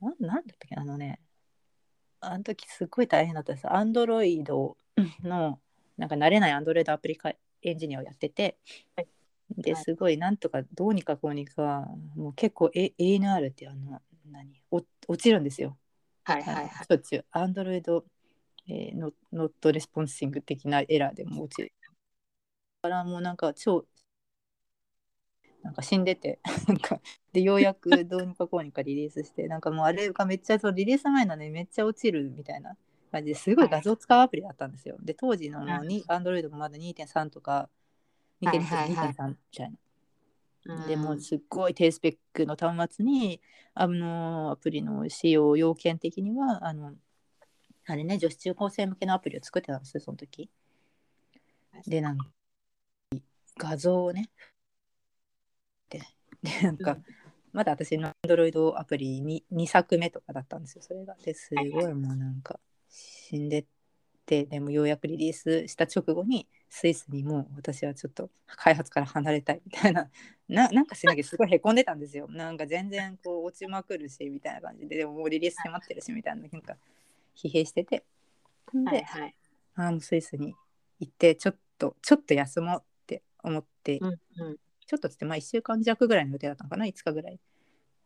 [0.00, 1.20] なんなんだったっけあのね
[2.20, 4.76] あの時すっごい大変だったんですアンドロイド
[5.22, 5.60] の
[5.96, 7.32] なんか慣れない Android アプリか
[7.62, 8.58] エンジニアをやってて、
[9.56, 14.62] ですごいなんとかどうにかこうにかもう結構 A- ANR ってあの何？
[14.70, 15.78] お落ちるんですよ。
[16.24, 16.68] はいはいはい。
[16.68, 17.24] しょっちゅう。
[17.30, 18.04] Android、
[18.68, 21.72] えー、 No- Not Responding 的なエラーでも落ちる。
[22.82, 23.86] だからもうなんか超、
[25.62, 27.00] なんか死んでて、 なんか、
[27.32, 32.76] で、ようやくどうにかこうにかリリースして、なんかもうあれがめっちゃ、そうリリース前なのにめっちゃ落ちるみたいな
[33.10, 34.96] 感じですごい画像使うアプリだったんですよ。
[35.00, 37.68] で、当時のにアンドロイドもまだ2.3とか、
[38.42, 39.70] 2.2とかはいはいはい2.3みたいな。
[39.70, 39.76] うん
[40.88, 43.40] でもうすっごい低スペックの端末に
[43.74, 46.92] あのアプリの使用要件的にはあの
[47.86, 50.50] あれね女子中高生向けのアプリを作ってたんですよその時。
[51.86, 52.26] でなんか
[53.58, 54.28] 画像をね
[55.88, 56.00] で
[56.42, 57.04] でなんか、うん
[57.56, 61.16] まだ私の Android アプリに2作目とかだったんですよそれが。
[61.24, 62.60] ですごいもうなんか
[62.96, 63.66] 死んでっ
[64.24, 70.10] てでもようやくリリースした直後にスイスにもう私はちょっと開発から離れたいみたいな
[70.48, 72.26] ななんかしなきゃすごいへこんでたんですよ。
[72.28, 76.78] なんか全然こう落ちまくるしみたいな感じででももうリリース迫ってるしみたいななんか
[77.34, 78.04] 疲弊してて
[78.72, 79.36] で、はいはい。
[79.74, 80.54] あーもうスイスに
[81.00, 84.56] 行ってちょっとちょっと休もうって思って、うんうん。
[84.86, 87.40] ちょっとつってまあ1週間弱ぐらいの予定だったのかな5日ぐらい。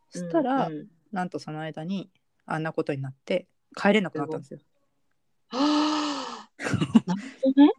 [0.09, 2.09] そしたら、うんうんなんとその間に
[2.46, 4.61] あんなことになって帰れなくなったんですよ。
[5.51, 6.51] はあ。
[7.07, 7.71] なるほどね。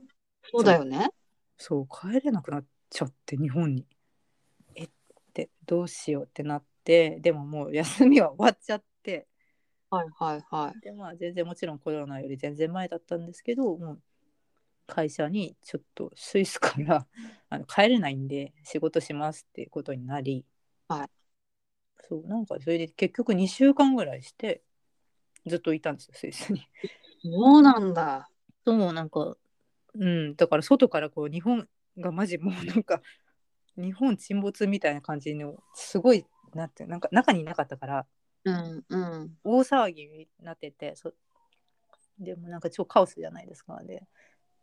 [0.52, 1.10] そうだよね。
[1.58, 3.86] そう帰れなくなっちゃって日本に。
[4.76, 4.90] えっ
[5.34, 9.28] てどうしようってなってでももう休みは終わっちゃって
[9.90, 10.80] はいはいはい。
[10.82, 14.02] でまあ全然もちろんコロナより全然前だったんですけどもう
[14.88, 17.06] 会社にちょっとスイスから
[17.50, 20.46] あの帰れないんで仕事しますっていうことになり、
[20.88, 21.10] はい
[22.04, 24.64] そうなんかそれで結局2週間ぐらいして
[25.46, 26.68] ずっといたんですよスイスに。
[27.24, 28.30] そうなんだ。
[28.66, 29.36] そうなんか
[29.94, 33.02] うんだから外からこう日本がマジもうなんか
[33.76, 38.06] 日本沈没みたいな感じのすごいなってなんか中にいなかったから
[38.44, 39.38] うんうん。
[39.44, 41.14] 大騒ぎになっててそ
[42.20, 44.04] でもなんか超カオスじゃないですかで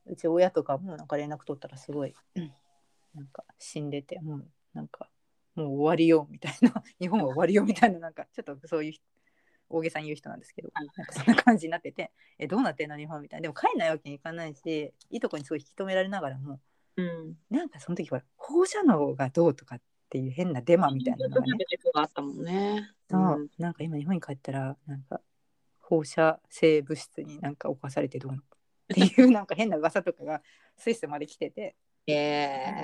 [0.07, 2.53] うち親とかもなんか連絡取ったらすごい、うん
[3.15, 5.09] なんか死んでてもうなんか
[5.55, 8.93] もう終わりよみたいな日本は終わりよみたいななんかちょっとそういう
[9.69, 13.43] 大げさに言う人なんですけどなんかそんな感じになってて えどうなってんの日本みたいな。
[13.43, 16.61] でも帰んないわけにいかないしいいとこにすごい引き止められながらも
[16.97, 17.39] うん。
[17.51, 21.53] なんかその時は放射能がどうとかっていう変なデマみたいなのがね。
[21.95, 22.91] があったもんね。
[23.11, 25.21] そう、なんか今日本に帰ったらなんか
[25.79, 28.45] 放射性物質になんか侵されてどうのっ
[28.89, 30.43] ていう なんか変な噂とかが
[30.77, 31.77] スイスまで来てて、
[32.07, 32.15] え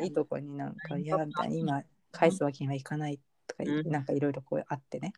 [0.00, 0.04] え。
[0.04, 3.90] いいとこになんか「うんいやみたいな今返すわけにはいかない」とかうん。
[3.90, 5.12] なんかいろいろこうあってね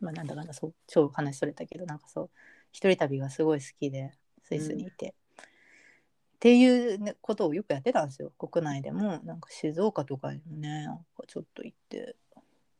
[0.00, 2.30] まあなんだかんだそう超話それたけどなんかそう
[2.72, 12.16] 一人旅がすごい好きでスイスにいて、っていうねことをよくやってたんですよ国内でもなんか静岡とかにもねなんかちょっと行って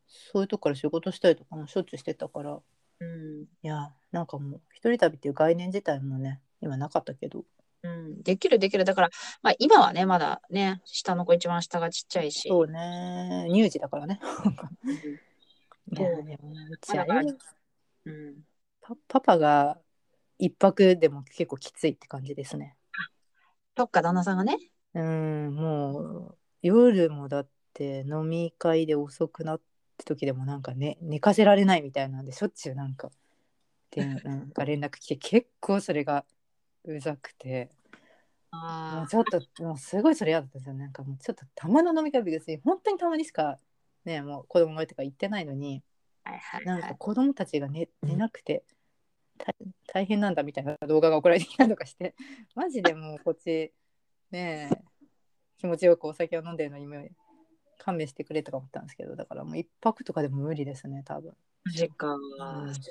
[0.08, 2.58] そういうとこから仕事したりとかもしょっちゅうしてたから
[3.00, 3.42] うん。
[3.42, 7.44] いやなんかもう一人旅っていう概念自体もね今なかったけど
[7.82, 8.22] うん。
[8.22, 8.84] できるできる。
[8.84, 9.10] だから、
[9.42, 12.46] まあ今はね、まだね、下の子一番下がちっちゃいし。
[12.46, 15.20] そうね乳児だからねうん
[15.92, 17.12] いやでもうちあれ
[18.06, 18.44] うん。
[18.80, 19.78] パパパが
[20.38, 22.76] 一泊でも結構きついって感じですね。
[23.76, 24.56] そっか、旦那さんがね。
[24.94, 29.60] うんもう夜もだって飲み会で遅くなっ
[29.96, 33.10] て時でもなんかね寝かせられないみたいなんでしょっちゅうなんか
[33.92, 36.24] でなんか連絡来て結構それが
[36.84, 37.70] うざくて。
[38.52, 40.74] もあうちょっともうすごいそれ嫌だったんですよ。
[40.74, 43.60] なんかもうちょっとたまの飲み会別に本当にたまにしか
[44.04, 45.82] ねもう子供がいてから行ってないのに
[46.24, 46.30] あ。
[46.30, 46.96] はいはいなんかはい。
[46.98, 48.64] 子供たちが寝寝なくて
[49.38, 49.54] 大
[49.92, 52.14] 大変なんだみたいな動画が送られてきたりとかして
[52.54, 53.72] マジでもうこっち
[54.30, 54.84] ねえ
[55.58, 56.86] 気持ちよくお酒を飲んでるのに
[57.78, 61.34] 勘弁してくれとか思ったんですけどだからもう一泊とかでも無理ですね多分、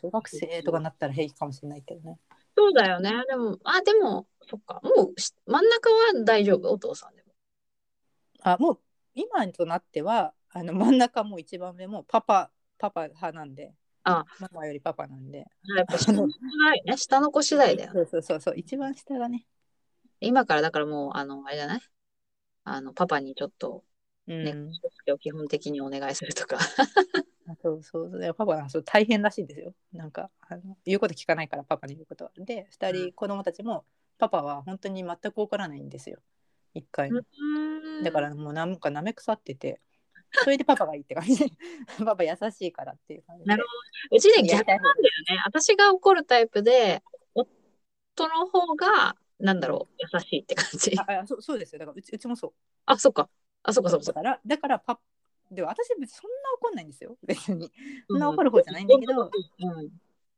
[0.02, 2.20] 小学生とかになったら平気かもしれないけどね
[2.60, 3.12] そうだよね。
[3.30, 4.82] でも、あ、でも、そっか。
[4.84, 7.30] もうし真ん中は大丈夫、お父さんでも。
[8.42, 8.80] あもう
[9.16, 13.74] 今となってはあの真ん中も一番上もパパパパ派なんで。
[14.04, 14.26] あ。
[14.40, 15.40] ママよりパパなんで。
[15.76, 16.98] やっぱ下の子次第ね。
[16.98, 17.94] 下の子次第だよ。
[17.94, 17.94] ね。
[17.94, 18.54] そうそうそうそう。
[18.58, 19.46] 一番下がね。
[20.22, 21.82] 今からだからもう、あの、あれじゃない？
[22.64, 23.84] あの、パパにちょっと、
[24.28, 26.58] うん、ね、しつけを基本的にお願いするとか。
[27.48, 28.34] あそうそうそう。
[28.36, 29.74] パパがそう大変らしいんですよ。
[29.92, 32.32] なんかあの言うこと聞かないからパパに言うことは。
[32.38, 33.86] で2人子供たちも
[34.20, 36.20] パパは本当に全く怒らないんですよ。
[36.76, 37.22] 一回も。
[38.04, 39.82] だからもうなんか舐め腐ってて
[40.32, 41.36] それでパパがいいって感じ
[42.06, 43.66] パパ優しいからっていう感じでなる
[44.12, 44.96] うちね、逆なんだよ
[45.30, 45.42] ね。
[45.46, 50.94] 私が怒るタイプで、夫の方が、なんだろう、優しいって感じ。
[50.98, 52.54] ああそうそうですよだからうちうちもそう
[52.86, 53.30] あ、そっか。
[53.64, 54.22] あ、そっかそっかそっか。
[54.22, 55.00] だからだからパ
[55.52, 56.08] でも私そんな
[56.62, 57.72] 怒んないんですよ 別にそ
[58.10, 59.90] うんんな怒る方じゃないんだけど、うん。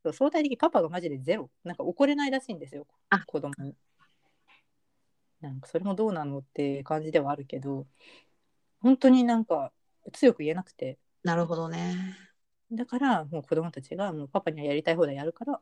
[0.04, 3.76] そう相対的にパパがマジでゼロなんか怒れないらしいんですよあ子供に
[5.42, 7.86] なんかそれもどうなのって感じではあるけど
[8.80, 9.72] 本当になんか
[10.14, 10.98] 強く言えなくて。
[11.24, 12.18] なるほどね。
[12.72, 15.60] だからもう子供たちがもうパパにはやりたい放題やるから、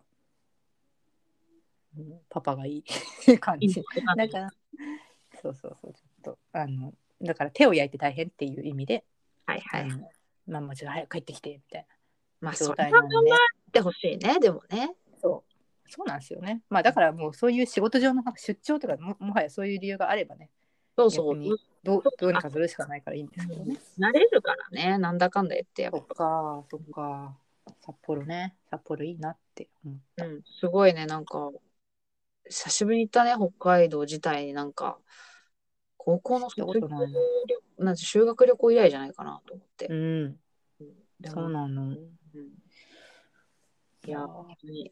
[1.97, 2.83] うんパパがいい。
[3.39, 3.83] 感じ。
[4.15, 4.53] だから
[5.41, 9.03] そうそうそうちょっとあのだから手を焼いて大変っていう意味で、
[9.45, 9.87] はいはい。
[10.47, 11.85] ママちょっと早く帰ってきてみたい
[12.41, 13.37] まあ、なそれは頑張っ
[13.71, 14.95] てほしいね、でもね。
[15.21, 15.91] そう。
[15.91, 16.61] そうなんですよね。
[16.69, 20.49] まあだからもうそういう仕事上の出張とかももはやそういう理由があればね。
[20.95, 21.35] そうそう。
[21.83, 23.77] どうどうにかするしかないからいいんですけどね。
[23.97, 27.37] 慣れるからね、なんだかんだ言ってやっそっか、そっか。
[27.85, 29.99] 札幌ね、札幌いいなって思う。
[30.17, 30.25] ぱ。
[30.25, 31.51] うん、すごいね、なんか、
[32.49, 34.99] 久しぶりに行ったね、北海道自体になんか、
[35.97, 36.87] 高校の卒業こと
[37.77, 39.87] なんて修学旅行以来じゃないかなと思って。
[39.87, 40.39] うん、
[41.25, 41.83] そうなの。
[41.83, 42.19] うん
[44.07, 44.91] いや、本当に。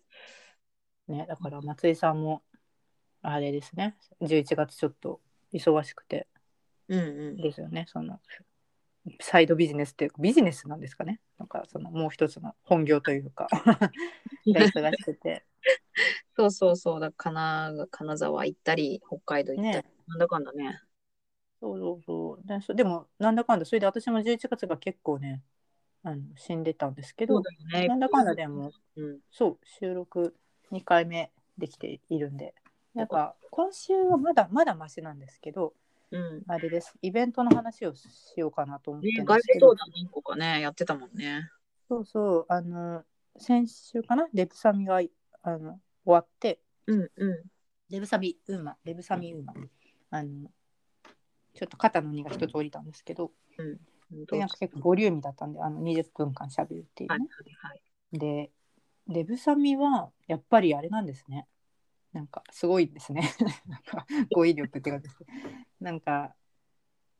[1.07, 2.43] ね、だから松井さんも、
[3.21, 5.21] あれですね、11月ちょっと
[5.53, 6.27] 忙しくて
[6.89, 7.37] うんうん。
[7.37, 8.19] ですよね、その、
[9.21, 11.19] サイドビジネスっていうか、ビジネスなんですかね。
[11.37, 13.47] なんか、その、もう一つの本業というか、
[14.47, 15.45] が忙しくて。
[16.35, 20.81] そうそうそうだ、金金沢行ったり、北海道行ったり、ねなんだかんだね。
[21.59, 22.47] そうそうそう。
[22.47, 25.41] でそでも、なんだかんだ、それで私も11月が結構ね、
[26.03, 27.41] あの死んでたんですけど、
[27.73, 29.19] ねなんだかんだでも、うん。
[29.31, 30.35] そう、収録
[30.71, 32.53] 2回目できているんで、
[32.93, 35.73] なんか今週はまだまだマシなんですけど、
[36.11, 36.43] うん。
[36.47, 41.49] あれです、イベントの話をしようかなと思ってね、外部相談何個かね、やってたもんね。
[41.87, 43.03] そうそう、あの、
[43.37, 45.01] 先週かな、デブサミが
[45.43, 47.43] あの終わって、うんうん。
[47.89, 49.69] デブサミウーマン、デブサミウーマン、
[50.11, 50.49] あの、
[51.53, 53.31] ちょっと肩の荷が一つ降りたんですけど、
[54.09, 57.27] 本当でなんか結構ボリューミーだったんで、あの20分間しゃべるっていうはいね。
[57.61, 57.81] はい。
[58.13, 58.51] で、
[59.07, 61.47] デブサミはやっぱりあれなんですね。
[62.17, 63.21] なんかすごいですね。
[63.67, 65.67] なんか語彙力っていうかですね。
[65.79, 66.35] なんか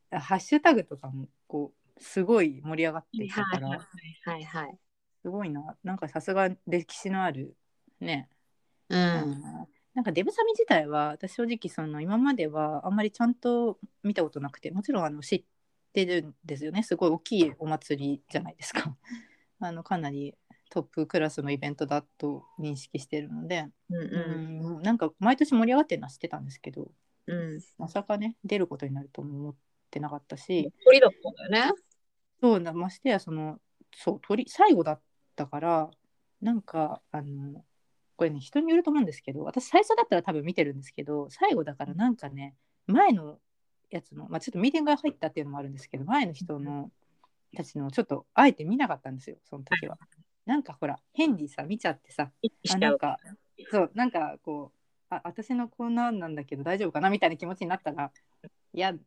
[0.09, 3.79] ハッシュタグとかもこうすごい盛り上がっていたから、はい
[4.25, 4.79] はいはい。
[5.21, 5.77] すごいな。
[5.83, 7.55] なんかさすが歴史のある
[7.99, 8.27] ね。
[8.89, 9.31] うん。
[9.31, 15.43] うんなんかデブサミ自体は私正直その今まではあんまりちゃんと見たことなくてもちろんあの知っ
[15.91, 18.95] てるんですよねすごい大きいお祭りじゃないですか
[19.59, 20.35] あのかなり
[20.69, 26.91] トップクラスのイベントだと認識してるので、うんうんなんか毎年盛り上がってるのは知ってたんですけど
[27.27, 27.39] うん。
[27.39, 27.59] うん。
[27.77, 29.55] まさかね出ることになるとも思っ
[29.89, 31.81] てなかったし鳥だったんだよね。
[32.39, 33.59] そうなましてやその
[33.95, 35.01] そう鳥最後だっ
[35.35, 35.89] たから
[36.41, 37.63] なんかあの
[38.15, 42.55] これね人によると思うんですけど私最初だったら多分見てるんですけど最後だからなんかね
[42.87, 43.39] 前の
[43.89, 46.91] やつの、まあ、ちょっとミーティングが入ったっていうのもあるんですけど前の人の
[47.55, 49.97] たちのちょっとあえて見なかったんですよその時は。
[50.47, 52.31] なんかほら変にさ見ちゃってさ
[52.71, 53.19] あなんか
[53.69, 54.77] そうなんかこう
[55.09, 58.11] あ私のこんなんなんだけど大丈夫かなみたいな気持ちになったら
[58.73, 58.99] 嫌だ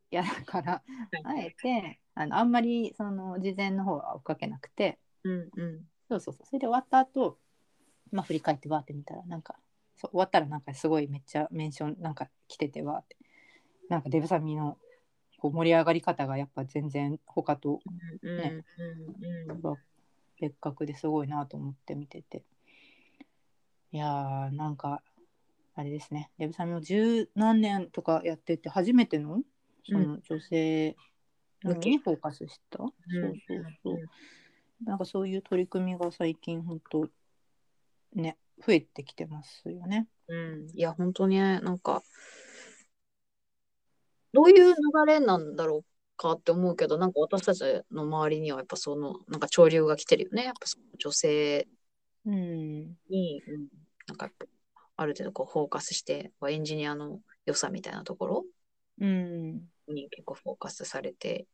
[0.44, 0.82] から
[1.24, 5.80] あえてあのあんまりその事前の方は追っかけなくて、うんうん。
[6.08, 7.38] そうそうそうそれで終わった後、
[8.10, 9.54] まあ振り返ってわーって見たらなんか
[9.96, 13.16] そう終わったらなんかすごいめっちゃメンションなんか来ててわーって。
[13.88, 14.76] なんかデブサミの
[15.38, 17.80] こう盛り上がり方がやっぱ全然他と
[18.22, 19.62] うんねうんうん。
[19.62, 19.76] は
[20.40, 22.44] 別格ですごいなと思って見てて。
[23.92, 25.02] いやーなんか
[25.74, 26.30] あれですね。
[26.38, 29.42] デブサミも十何年とかやってて初めての
[29.84, 30.96] その女性
[31.62, 32.90] 向けにフォーカスした、うん。
[33.20, 34.84] そうそうそう。
[34.84, 37.08] なんかそういう取り組みが最近本当
[38.14, 40.06] ね増えてきてますよね。
[40.28, 40.66] うん。
[40.74, 42.02] いや、本当にね、なんか、
[44.32, 44.74] どういう流
[45.06, 45.84] れなんだろう
[46.20, 50.44] かって思うけど、なんか私たちの周りにはやっぱその、なんか潮流が来てるよね。
[50.44, 51.66] やっぱその女性
[52.26, 53.68] うん、に、うん、
[54.06, 54.30] なんか
[54.96, 58.44] ある程度こうフォーカスして、エンジニアの良さみたいなところ
[59.00, 61.46] うん、に結構フォーカスされて、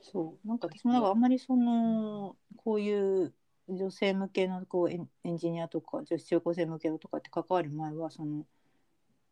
[0.00, 0.48] そう。
[0.48, 3.34] なんか私もなんかあんまりそのこういう
[3.68, 8.46] 女性向けのこうエンエンジニアとか女子中高生向けのとかって関わる前はその、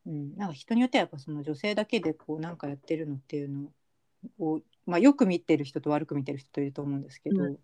[0.07, 3.71] うん、なんか人によってはやっぱその女性だけでこうなんかやってるのっていうの
[4.39, 7.59] を、まあ、よく見てる人と悪く見てる人いると思うんですけど、うん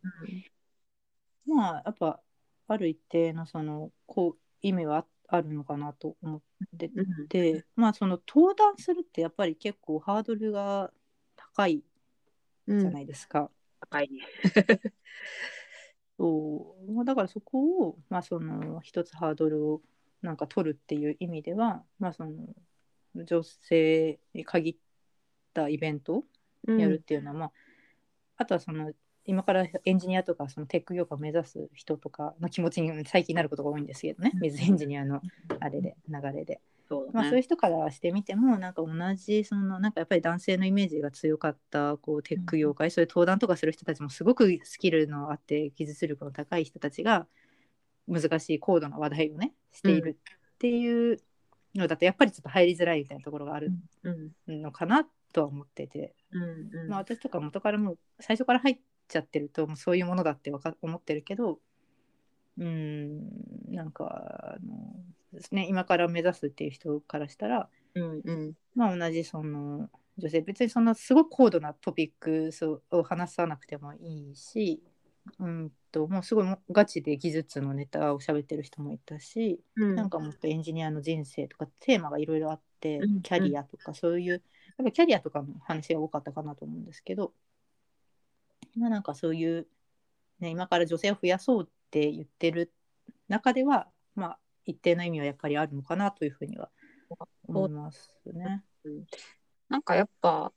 [1.45, 2.21] まあやっぱ
[2.69, 6.41] ある一定のそのこう意味はああるのかなと思っ
[6.79, 10.93] てうんて、まあその登壇するってやっぱり結構ハードルが
[11.37, 11.83] 高い
[12.67, 13.51] うんじゃないですか。
[13.81, 14.21] 高いね。
[16.19, 19.83] そうまあだからそこを、まあ、その一つハードルを
[20.21, 22.55] なんか取るっていう意味では、まあ、その
[23.15, 24.77] 女性に限っ
[25.55, 26.25] たイベントを
[26.67, 27.53] やるっていうのは、まあ、
[28.37, 28.93] あとはその
[29.25, 34.33] 今からエンジニアとかそのテック業界を目指す人とかの気持ちに最近なることが多いんですけどね。
[34.41, 35.21] 水エンジニアの
[35.61, 36.61] あれで流れで。
[36.89, 37.43] そうだまあ、そういうね。
[37.43, 47.27] 人からしてみてもなんか同じそのなんかやっぱり男性のイメージが強かったこうテック業界、そういう登壇とかする人たちもすごくスキルのあって技術力の高い人たちが
[48.09, 51.19] 難しい高度な話題をねしているっていう
[51.75, 53.71] のだとやっぱりちょっと入りづらいみたいなところがある
[54.03, 54.11] う
[54.53, 54.61] ん。
[54.63, 56.89] のかなとは思ってて、うんうん。
[56.89, 61.59] まあ、私とか元からもう最初から入っちゃってるともうそういうものだってわか思ってるけど
[62.59, 64.95] うーんなんかあの
[65.33, 68.53] ですね今から目指すっていう人からしたらうんうん。
[68.75, 74.83] まあ同じその女性別にそんなすごく高度なトピックスを話さなくてもいいし、
[75.39, 79.95] うんともうすごいガチで技術のネタを喋ってる人もいたし、うん。
[79.95, 83.23] なんかもっとエンジニアの人生とかテーマがいろいろあって、うん。
[83.23, 84.43] キャリアとかそういう
[84.79, 87.33] やっぱキャリアとかの話が多かったかなと思うんですけど、
[88.77, 89.67] まあなんかそういう、
[90.41, 92.73] ね、今から女性を増やそうって言ってる
[93.29, 96.71] 中ではまあ一定の意味はやっぱりあるのかなというふうには
[97.47, 98.65] 思いますね。
[99.69, 100.53] なんかやっぱ、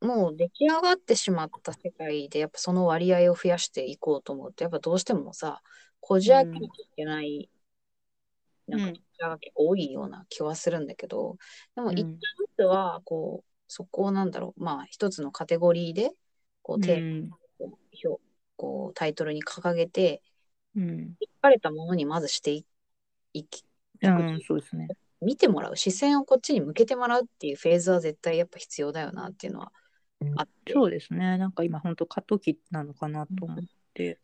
[0.00, 5.62] もう出来上がってしまった世界で、やっぱその割合を増やしていこうと思うと、やっぱどうしてもさ、
[6.00, 7.50] こじ開けないけない、
[8.66, 9.00] なんか、
[9.54, 11.36] 多いような気はするんだけど、
[11.74, 11.98] でもうん。
[11.98, 12.20] 一旦ず
[12.56, 16.10] つは、こう、そこをなんだろう、まあ一つのカテゴリーで、
[16.62, 18.20] こう、テーマう
[18.56, 20.22] こうタイトルに掲げて、
[20.76, 21.14] うん。
[21.20, 22.64] 書かれたものにまずしてい
[23.34, 23.64] いき、
[24.02, 24.88] うん、そうですね。
[25.20, 29.72] 見てもらう、視線をこっちに向けてもらうっていうフェーズは絶対やっぱ必要だよなっていうのは
[30.36, 30.72] あって。
[30.72, 31.38] そうですね。
[31.38, 33.58] なんか今本当過渡期なのかなと思っ
[33.94, 34.18] て、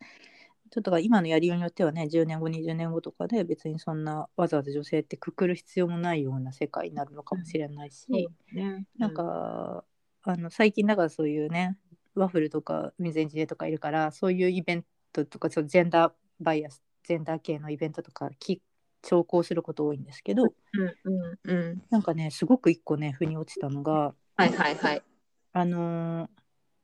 [0.71, 8.07] ちょっと今のやりようによってはね、10年後、20年後とかで別にそんなわざわざ女性ってくくる必要もないような世界になるのかもしれないし、
[8.53, 8.85] ね。
[8.97, 9.83] なんか、
[10.23, 11.77] あの最近だからそういうね、
[12.15, 18.61] ワッフルとか水エンジニアとかいるから、そういうイベントとか、ちょっとジェンダーバイアス、ジェンダー系のイベントとかき
[19.01, 21.83] 聴講すること多いんですけど、うんうんうん。
[21.89, 25.03] なんかね、すごく一個ね、腑に落ちたのが、はいはいはい。
[25.51, 26.29] あのー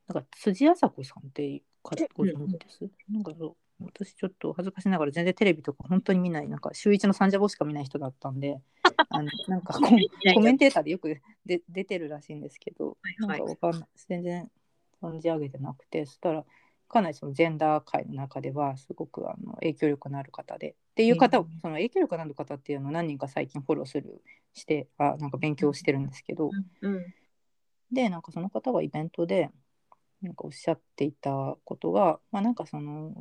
[0.07, 8.59] なんか辻麻子さんって方ご存知です、なんかそう私ちょっと恥ずかしながら全然テレビとか本当に見ないなんか週一のサンジャポしか見ない人だったんで
[9.09, 9.99] あのなんかコン
[10.33, 13.39] コメンテーターでよく で出てるらしいんですけど、はいはい。
[13.39, 13.89] なんかわかんない。
[14.07, 14.51] 全然
[15.01, 16.45] 存じ上げてなくてそしたら
[16.87, 21.59] かなりそのジェンダー界の中ではすごくあの影響力のある方でっていう方を、うん。
[21.59, 24.23] その影響力のある方っていうのを何人か最近フォローする
[24.53, 26.49] してあなんか勉強してるんですけど、
[26.81, 27.13] うん。
[27.91, 29.49] でなんかその方がイベントで
[30.21, 33.13] なんかおっしゃっていたことがまあなんかその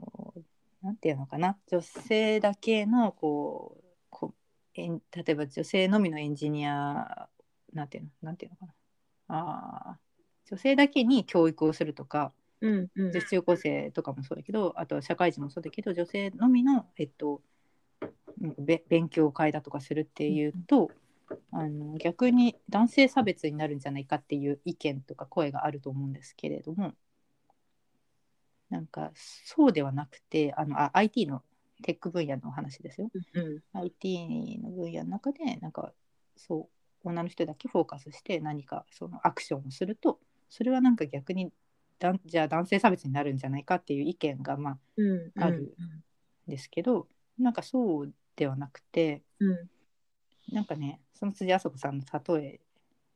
[0.82, 3.76] なんていうのかな女性だけのこ
[4.74, 7.28] えん例えば女性のみのエンジニア
[7.72, 8.74] なんていうのなんていうのかな。
[9.28, 10.06] あー
[10.48, 13.10] 女性だけに教育をするとかうんうん。
[13.10, 17.42] 女子中高生とかもそうだけどあとは社会人もそうだけど女性のみの、えっと、
[18.88, 20.90] 勉強会だとかするっていうと、
[21.50, 26.94] あの逆に男性差別になるんじゃないかっていう意見とか声があると思うんですけれども
[28.70, 31.42] なんかそうではなくてあのあ IT の
[31.82, 33.10] テック分野の話ですよ。
[33.34, 35.92] うん IT の分野の中でなんか
[36.36, 36.68] そ
[37.04, 40.18] う女の人だけフォーカスして何かそのアクションをすると
[40.48, 41.52] それはなんか逆に
[41.98, 45.02] だんじゃあ男性差別になるんじゃないかっていう意見がまあう
[45.38, 45.74] んある
[46.48, 47.08] ですけど
[47.38, 49.70] なんかそうではなくてうん
[50.52, 52.04] なんかねその辻あそこさんの
[52.38, 52.60] 例え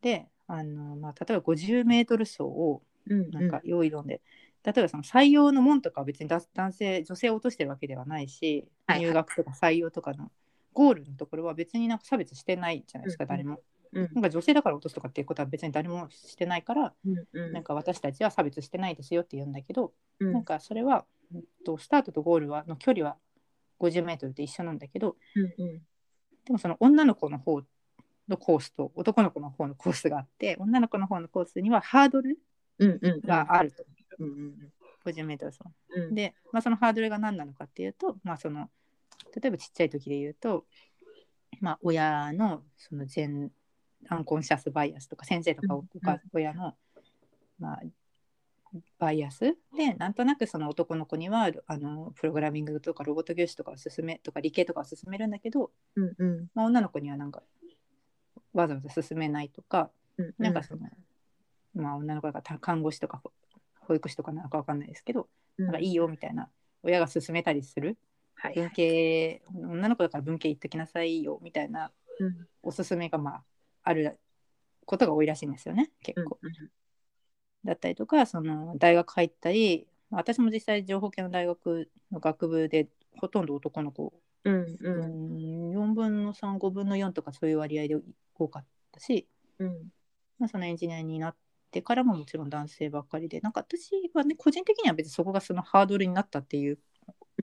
[0.03, 4.21] であの、まあ、例えば 50m 走をうんなんか用意論で、
[4.65, 9.07] 例えばその採用の門とかは別にだ男性女性を落としてるわけではないし、はいはい。
[9.07, 10.31] 入学とか採用とかの
[10.73, 13.61] ゴールのところは別になんか差別してないじゃないですか、うん誰も。
[13.93, 14.09] うん。
[14.13, 17.53] なんか女性だから落とすとかっていうことは別に誰もしてないから、うんうん。
[17.53, 20.33] なんか私たちは差別してないですよって言うんだけど、うん。
[20.33, 23.17] なんかそれは、うんとスタートとゴールはの距離は
[23.79, 25.83] 50m で一緒なんだけどうんうん
[26.51, 27.63] でもその女の子の方
[28.29, 32.39] のコースと男の子の方のコースがあって女の子の方のコースにはハードル
[33.25, 33.85] があると、
[34.19, 34.55] うんうん
[35.07, 35.63] 50メートル走
[35.97, 36.15] うん。
[36.15, 38.69] で、まあ、そのハードルが何なのかっていうと、まあ、その
[39.35, 40.67] 例えばちっちゃい時で言うと、
[41.61, 43.51] まあ、親のそのジェン
[44.09, 46.75] アンコンシャスバイアスとか先生とかおうん母親の、
[47.59, 47.81] まあ、
[48.99, 49.57] バイアス？
[49.77, 56.49] でなんとなくその男の子にはあのプログラミングとかロボット技術とかを進めとか理系とかを進めるんだけど、うんうん。
[56.55, 57.43] まあ、女の子にはなんか
[58.53, 60.89] わざわざ進めないとか、うんなんかその、
[61.75, 63.33] まあ、女の子が看護師とか保
[63.81, 65.65] 保育士とかなのかわかんないですけど、うん。
[65.67, 66.49] なんかいいよみたいな
[66.83, 67.99] 親が勧めたりする
[68.43, 68.71] 文はいはい。
[68.73, 71.91] 系女の子だから文系行っときなさいよみたいな
[72.21, 72.47] うん。
[72.63, 73.43] おすすめがまあ
[73.83, 74.19] ある
[74.87, 76.39] ことが多いらしいんですよね結構。
[77.65, 84.13] だったりとかその大学入ったり私も実際情報系の大学の学部でほとんど男の子、
[84.45, 87.97] うんううんん、4分の35分の4とかそういう割合で
[88.35, 89.93] 多かったし、うん。
[90.39, 91.37] まあ、そのエンジニアになっ
[91.71, 96.79] てからももちろん男性ばっかりでなんか私はね個人的には別にそこがそのハードルになったっていう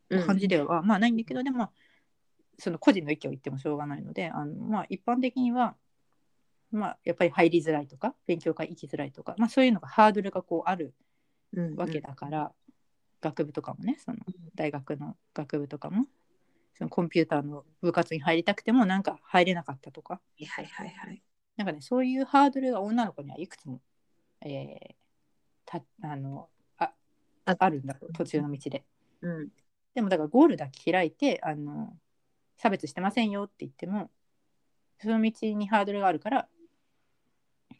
[0.10, 0.28] うん。
[0.28, 1.72] 感じでは、まあないんだけどでも
[2.60, 5.76] その個人の意見を言ってもしょうがないのであの、まあ、一般的には、
[6.72, 10.94] まあ、やっぱり入りづらいとか勉強会行きづらいとか、まあ、そういうのがハードルがこうある
[11.54, 12.52] うんわけだから、
[13.22, 14.18] 学部とかもねその
[14.56, 16.06] 大学の学部とかも
[16.78, 20.16] そのコンピューターの部活に入りたくてもなんか入れなかったとか。
[20.16, 21.22] はいはいはい
[21.56, 23.82] なんかねそういうハードルが女の子にはいくつも、
[24.42, 24.96] えー
[25.68, 26.48] たあの
[26.78, 26.92] あ
[27.46, 28.84] ああるんだと途中の道で。
[29.22, 29.50] うん。
[29.94, 31.94] でもだからゴールだけ開いてあの
[32.58, 34.10] 差別してませんよって言っても
[35.02, 36.48] その道にハードルがあるから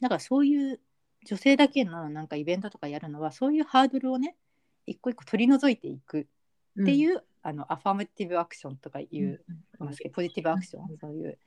[0.02, 0.80] だからそういう
[1.26, 4.36] 女性だけのなんかイベントとかやるのはそういうハードルをね
[4.86, 6.28] 一個一個取り除いていく
[6.82, 9.42] っていう、あのアファーマティブアクションとかいう、
[9.80, 11.38] ますけどポジティブアクション、そういう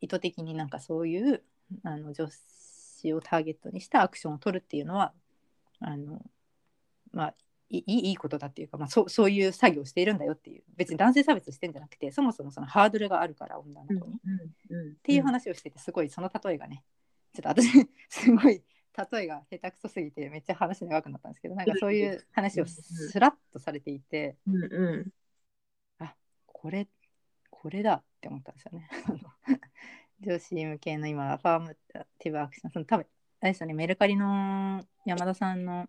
[0.00, 1.42] 意図的になんかそういう
[1.84, 5.12] あの女子をターゲットにしたアクションを取るっていうのは
[5.80, 6.22] あの
[7.12, 7.34] まあ
[7.70, 14.06] いいいいことだっていうか、まあ、そうそういう作業をしているんだよっていう別に男性差別してんじゃなくてそもそもそのハードルがあるから女の子に、っ
[14.94, 16.82] っていう話をしててすごいその例えがね
[17.32, 18.62] ちょっと私すごい
[19.12, 25.12] 例えが下手くそすぎてめっちゃ話長くなったんですけどなんかそういう話をスラッとされていてうんうん
[26.60, 26.86] これ
[27.48, 28.88] これだって思ったんですよね。
[30.20, 31.76] 女子向けの今ファーム
[32.18, 33.06] ティブアクションその多分
[33.40, 35.88] あれですよねメルカリの山田さんの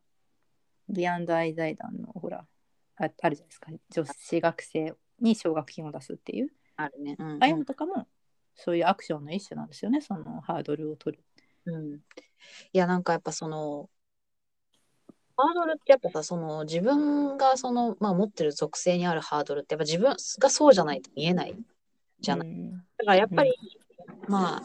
[0.88, 2.48] ビアンドアイ財団のほら
[2.96, 7.18] ああるじゃないですか女子学生に奨学金を出すっていうあるね。
[7.20, 8.08] うんああいうのとかも
[8.56, 11.24] そういうアクションの一種なんですよねそのハードルを取る。
[11.66, 11.98] うん、い
[12.74, 13.90] やなんかやっぱその
[15.38, 21.56] ハードルってやっぱさその自分がその、まあ、持ってる属性にあるハードルってやっぱ自分がそうじゃないと見えない
[22.20, 22.48] じゃない。
[22.48, 22.72] うん。
[22.72, 23.54] だからやっぱり、
[24.28, 24.62] まあ、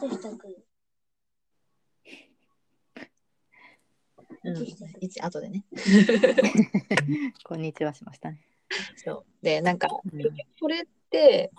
[4.43, 4.67] うん、
[5.21, 5.63] 後でね。
[7.43, 8.39] こんにちはしましたね。
[8.97, 9.43] そう。
[9.43, 10.21] でなんかうん。
[10.59, 11.51] それって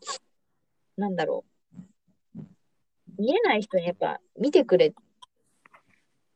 [0.97, 1.45] なんだろ
[2.37, 2.43] う。
[3.19, 4.95] 見えない人にやっぱ見てくれ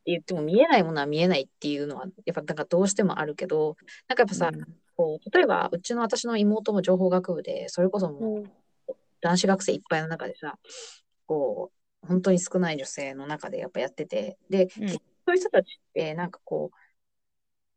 [0.04, 3.76] 言っても見えないものは見えないっていうのはやっぱなんかどうしてもあるけど
[4.08, 4.50] なんかやっぱさ、
[4.96, 10.58] こう例えばうちの私の妹も情報学部でそれこそもう男子学生いっぱいの中でさ
[11.26, 11.70] こ
[12.04, 14.88] う本当に少ない女性の中でやっぱやっててで、うん。
[14.88, 16.72] そういう人たちってなんかこ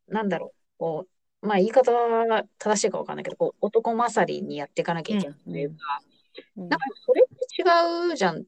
[0.08, 1.06] うなんだろうこ
[1.42, 5.76] うまあ言い方は正しいかわかんないけどこう男勝りにやっていかなきゃいけないというか、
[6.56, 6.68] うん。
[6.68, 8.44] なんかそれって違うじゃん。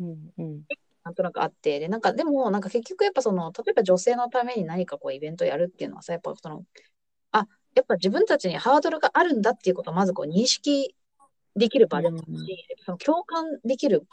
[0.00, 0.30] うん。
[0.36, 0.62] うん
[1.08, 6.66] なんとなくあって、で、なんか、でも、なんか結局やっぱその、例えば女性のために何かこうイベントやるっていうのはさ、やっぱその、
[7.32, 10.94] あ、やっぱ自分たちにハードルがあるんだっていうことをまずこう認識
[11.56, 12.44] できる場でもあるうん。
[12.44, 14.06] し、その共感できる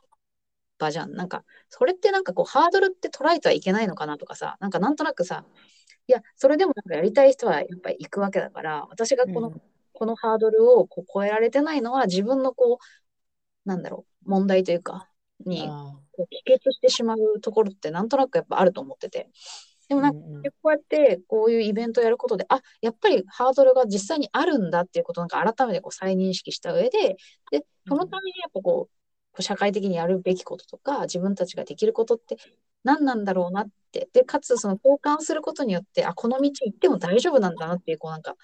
[0.80, 1.14] 場じゃん。
[1.16, 5.44] なんか、それってなんかこうハードルって捉えてはいけないのかなとかさ、なんかなんとなくさ、
[6.08, 9.62] いや、それでもなんかやりたい人はやっぱり行くわけだから、私がこの、うん。
[9.92, 15.10] このハードルをこう超えられてないのは自分のこう、なんだろう、問題というか、
[15.46, 19.30] にあこう帰結してしまうところってなんとなくやっぱあると思ってて。
[19.88, 20.20] でもなんか、
[20.64, 27.18] こうやってこういうイベントをやることで、あ、やっぱりハードルが実際にあるんだっていうことをなんか改めてこう再認識した上で、
[27.52, 28.96] で、そのためにやっぱこう、
[29.32, 32.38] こう社会的にやるべきこととか、自分たちができることって
[32.84, 38.36] 何なんだろうなって、で、かつその交換することによって、あ、この道行っても大丈夫なんだなっていう、こうなんか、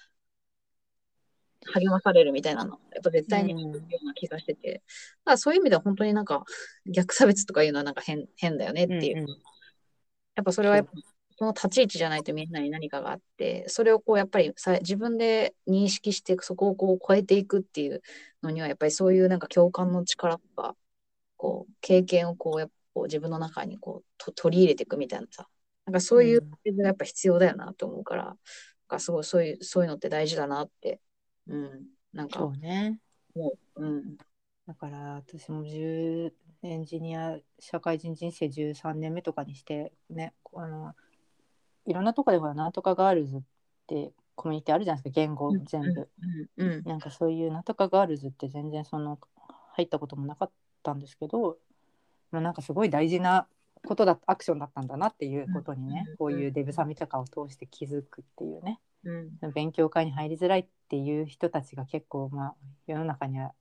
[1.74, 3.68] 励まされるみたいなの、やっぱ絶対にあるよ
[4.02, 6.44] うな気がしてて、だからそういう意味では本当になんか
[6.86, 9.18] 逆差別とかいうのはなんか変、変だよねっていう。
[9.18, 9.28] うんうん。
[10.34, 10.92] やっぱそれはやっぱ
[11.38, 18.02] その立ち位置じゃないとみんなに何かがあって、それをこうやっぱりさ自分で認識してそこをこう超えていくっていう
[18.42, 20.76] のにはやっぱりそういうなんか共感の力とか、
[21.36, 25.48] こう経験をこうやっぱこう自分の中にこうと取り入れていくみたいなさ、
[25.86, 26.42] なんかそういう
[26.76, 28.36] やっぱ必要だよなと思うから、なん
[28.86, 31.00] かすごいそういう、そういうのって大事だなって、
[31.48, 32.98] うん、なんかそうね。
[33.34, 34.16] もう、うん、
[34.66, 36.32] だから私も10
[36.62, 40.94] エンジニア社会人人生13年目とかにしてねあの
[41.86, 43.40] いろんなとこでほらなんとかガールズっ
[43.86, 46.08] てコミュニティあるじゃないですか言語全部、
[46.56, 49.18] うん、うん、なんかそういうなんとかガールズって全然その
[49.74, 50.50] 入ったこともなかっ
[50.82, 51.58] たんですけど、
[52.30, 53.46] まあ、なんかすごい大事な
[53.84, 62.54] ことだアクションだったんだなっていうことにね、うんこういうデブサミとかを通して気づくっていうねうん、勉強会に入りづらいっていう人たちが結構まあ
[62.86, 63.52] 世の中には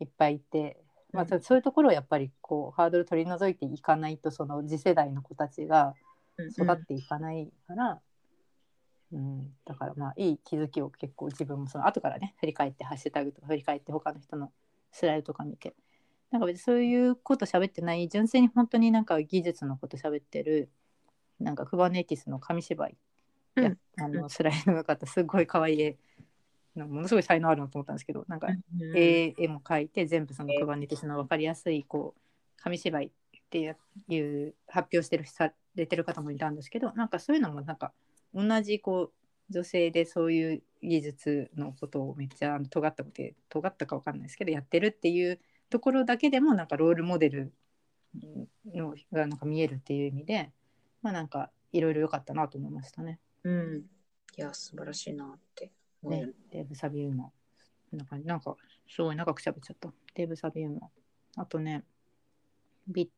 [0.00, 0.80] いっぱいいて、
[1.12, 5.94] まあ、うんそういうところをやっぱりこうハードル取り除いていかないとその次世代の子たちが
[6.58, 8.00] 育っていかないから、
[9.12, 9.50] うん。
[9.64, 14.52] だからまあいい気づきを結構自分もその後からね振り返ってハッシュタグとか振り返って他の人の
[14.92, 15.74] スライドとか見て
[16.30, 20.70] なんか別にそういうこと喋ってない純粋に本当になんか技術のこと喋ってる
[21.40, 22.96] なんかクバネティスの紙芝居
[23.62, 25.96] や、あのスライドの方すごい可愛い絵
[26.76, 33.10] ものすごい才能あるなと思ったんですけどなんかうん、絵絵も描いて全部そのクバネティスの分かりやすいこう紙芝居っ
[33.50, 33.58] て
[34.08, 37.92] いう発表してるされてる方もいたんですけどなんかそういうのもなんか
[38.34, 45.40] 同じこう女性でそういう技術のことをめっちゃ尖ったことで尖ったか分かんないですけどやってるっていう
[45.70, 47.52] ところだけでもなんかロールモデル
[48.74, 50.50] のがなんか見えるっていう意味で
[51.02, 53.18] まあなんかいろいろ良かったなと思いましたね。
[53.44, 53.84] うん。
[54.36, 55.72] いや、素晴らしいなって
[56.02, 57.30] ねる。、デーブ・サビウマ。
[57.92, 58.56] なんか、なんか
[58.88, 59.92] すごい長く喋っちゃった。
[60.14, 60.88] デーブ・サビウマ。
[61.36, 61.84] あとね、
[62.86, 63.10] ビ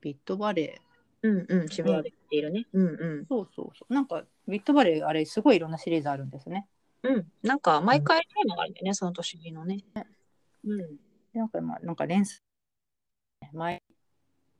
[0.00, 0.80] ビットバレ
[1.22, 2.66] うんうん、渋谷で言っているね。
[2.72, 3.26] うんうー。
[3.28, 3.94] そうそうそう。
[3.94, 6.66] なんか、ビットバレー、あれ、すごいいろんなシリーズあるんですね。
[7.04, 7.06] ん。
[7.06, 7.32] うん。
[7.44, 9.84] なんか、毎回テーマがあるんだよね、その年のね。
[10.64, 10.78] うん。
[10.78, 12.40] でなんか、まあ、なんか連載、
[13.52, 13.82] 毎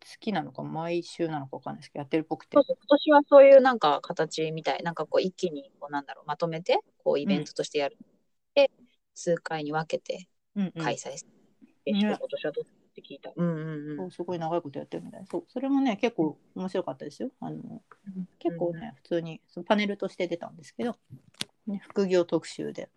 [0.04, 2.64] 月なのか、毎週なのかわかんないですけど、やってるっぽくてそう。
[2.64, 7.96] そう今年はそういうなんか形みたい、なんかこう一気にこうなんだろう、まとめて、こうイベントとしてやる。
[8.54, 8.70] で、
[9.14, 11.26] 数回に分けてうんうん開催す
[11.86, 11.92] る。
[11.92, 13.32] ね今年はどうって聞いた。
[13.34, 13.96] うんうんうん。
[13.96, 17.82] そうすごい長いことやってるみたいそうそれもね結構面白かったですよあの
[18.38, 20.96] 結構ね、普通にそのパネルとして出たんですけど、
[21.66, 22.90] ね、副業特集で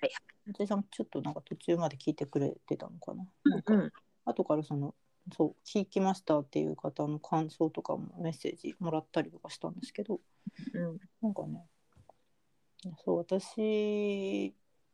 [0.00, 0.10] はい
[0.46, 3.92] 松井さんもちょっとなんか途中まで聞いてくれてたのかな,、うんうん。
[4.24, 4.94] 後からその
[5.36, 10.20] そう聞きましたっていう方の感想とかもメッセージもらったりとかしたんですけど。
[10.74, 10.98] うん。
[11.22, 11.64] なんかね。
[13.04, 14.52] そう私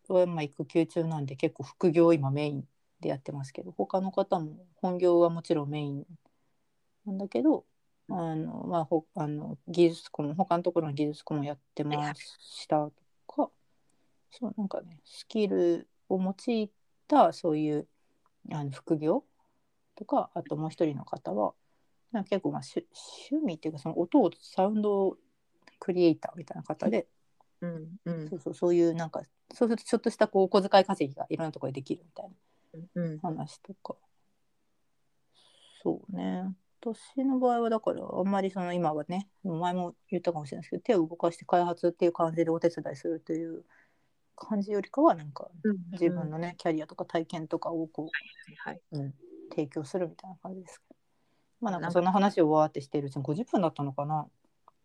[0.09, 2.65] はまあ育休中なんで結構副業を今メイン
[3.01, 6.05] でやってますけど他の方も本業はもちろんメイン
[7.07, 7.65] なんだけど
[8.11, 12.93] あの、まあ、ほあの技術顧問他のところの技術顧問やってましたと
[13.27, 13.51] か
[14.31, 16.71] そうなんかねスキルを用い
[17.07, 17.87] たそういう
[18.53, 19.25] あの副業
[19.99, 21.55] とかあともう一人の方は
[22.13, 22.87] なんか結構まあ趣
[23.31, 25.17] 趣味っていうかその音をサウンド
[25.81, 27.09] クリエイターみたいな方で、
[27.61, 28.29] うんうん。
[28.29, 29.23] そうそうそういうなんか
[29.53, 32.31] そうするとちょっとしたこうお小遣い稼ぎがいろんなところでできるみたい
[32.95, 33.97] うんな話とか。
[35.83, 36.55] そうね。
[36.81, 43.65] 私の場合はだからあんまりその今はね前も言ったかもしれないですけど手を動かして開発っていう感じでお手伝いするという
[44.37, 45.79] 感じよりかはなんかうん。
[45.93, 48.11] 自分のね、キャリアとか体験とかをこ
[48.65, 48.81] はい。
[48.93, 49.15] う、うん、
[49.59, 50.97] 提供するみたいな感じですけど
[51.61, 54.27] まあなんかかそんな話をわーってしてるうちに50分だったのかな？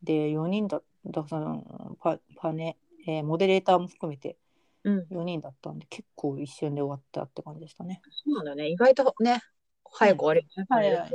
[0.01, 4.37] で4人だだそのパパネ、えーモデレーターも含めて
[4.83, 5.05] うん。
[5.11, 8.01] 4人だったんで結構一瞬で終わったって感じでしたね。
[8.25, 8.67] そうなんだよね。
[8.69, 9.41] 意外とね、
[9.89, 10.65] 早く終わるよね。
[10.67, 11.11] はいはい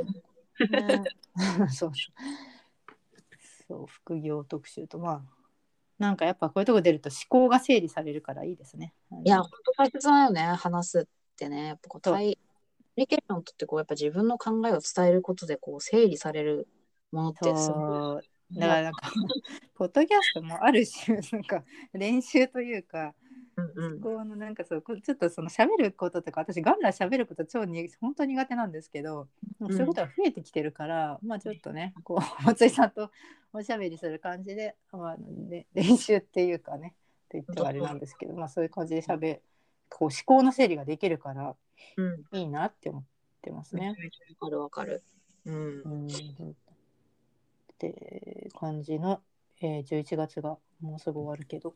[0.71, 1.03] ね
[1.57, 1.91] そうそう
[3.67, 5.21] そう副業特集とまあ
[5.99, 8.93] なんかやっぱこういうとこ出ると思考が整理されるからいいですね。
[9.23, 10.41] いや、本当大切だよね。
[10.41, 11.05] 話すっ
[11.35, 11.67] てね。
[11.67, 12.01] やっぱこう、
[12.99, 16.67] そう対コミュニケーションとってこう、やっぱ自分の考えを伝えることで、こう、整理される
[17.11, 18.29] ものってすごい。
[18.57, 19.01] だからなんか
[19.75, 23.13] ポッドキャストもある種 なんか練習というか
[23.55, 23.99] うんうん。
[24.01, 29.27] こうのなんかそうちょっとその喋ることとか私ガンラ喋ること超に本当苦手なんですけど、
[29.63, 33.11] んそういうことが増えてきてるからまあちょっとねこう 松井さんと
[33.53, 36.95] おしゃべりする感じで、まあね、練習っていうかね
[37.25, 39.41] って言ってはあれなんですけど、まあ、そういう感じで喋
[39.89, 41.55] こう思考の整理ができるからうん。
[42.31, 43.03] いいなって思っ
[43.41, 43.95] てますね。
[44.41, 45.03] わかるわかる。
[45.45, 45.81] うん。
[45.83, 49.21] うんって感じの、
[49.61, 51.73] えー、11月がもうすぐ終わるけど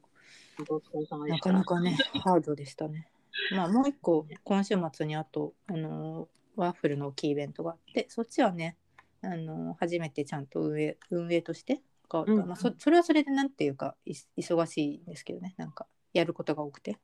[1.27, 3.07] なかなかねハードでしたね。
[3.55, 8.77] まあもう一個今週末にあと、あのーワッフルの大きいイベントがあってそっちはね、
[9.23, 16.97] あのー初めてちゃんと運営運営として関わった、うんまあ、そそれはそれでなんていうかい忙しいんですけどねなんかやることが多くてあ、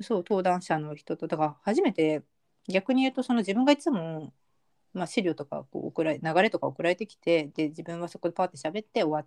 [0.00, 0.18] そう。
[0.18, 1.26] 登壇者の人と。
[1.26, 2.22] だから初めて
[2.68, 4.32] 逆に言うとその自分がいつも、
[4.92, 9.26] まあ、資料とかこう送られ流れとか送られてきてで自分はそこでパーって喋って終わ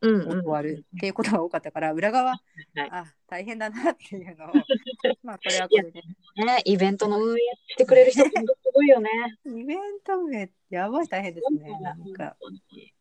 [0.00, 2.88] うん終わるっていうことが多かったから裏側はい。
[2.92, 4.48] あ大変だなっていうのを
[5.24, 6.02] まあこれはこれで。
[6.36, 9.10] ね、イベントの運営してくれる人ってすごいよね。
[9.44, 11.80] イベント名やばい大変ですね。
[11.80, 12.36] なんか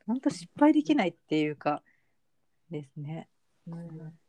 [0.08, 1.84] 本当失敗できないっていうか
[2.72, 3.30] ですね。
[3.68, 4.20] うん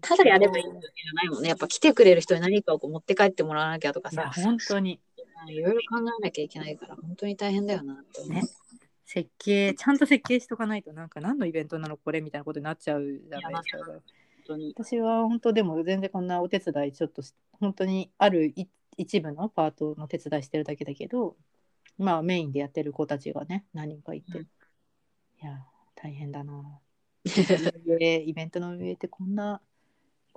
[0.00, 1.48] ただやればいいわけじゃないもんね。
[1.48, 5.00] やっぱ来てくれる人に何かをこう持って帰ってもらわなきゃとかさ、本当に。
[5.46, 8.32] いろいろ考えなきゃいけないから、本当に大変だよなって思う。
[8.32, 8.42] ね
[9.08, 13.90] 設計ちゃんと設計しとかないとなんか何のイベントなのこれみたいなことになっちゃうじゃないですか。
[14.74, 18.68] 私は本当でも全然こんなお手伝いちょっとし本当にあるい
[18.98, 21.36] 一部のパートの手伝いしてるだけだけど
[21.96, 24.44] まあメインでやってる子たちがね何人かいて、うん。
[24.44, 24.46] い
[25.42, 25.58] や
[25.94, 26.78] 大変だな。
[27.24, 29.60] イベントの運営ってこんな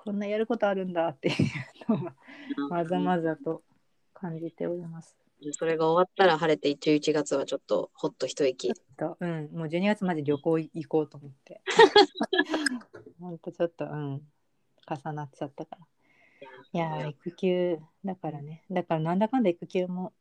[0.03, 2.15] こんなやることあるんだっていうのは
[2.69, 3.61] まざまざと
[4.15, 5.15] 感じております。
[5.51, 8.73] それが終わったら晴れて11月はちょっとほっと一息。
[8.97, 11.61] とうん、もう12月まで旅行行こうと思って。
[13.19, 14.21] ほんとちょっと、うん、
[14.87, 15.87] 重なっちゃったから。
[16.73, 18.65] いやー、育休だからね。
[18.71, 20.13] だからなんだかんだ育休も、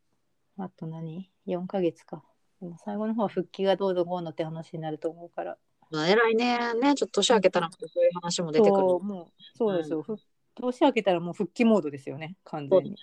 [0.59, 2.23] あと何 ?4 ヶ月か。
[2.61, 5.59] でも最後の方は復帰がどうぞこうのって話になると思うから。
[5.91, 6.75] まあ、偉いね。
[6.75, 8.77] ね、ちょっと年明けたらそういう話も出てくる。
[8.77, 9.27] そう、もう、
[9.57, 10.03] そうですよ。
[10.03, 10.17] ふ
[10.61, 12.97] 年明けたらもう復帰モードですよね、完全に。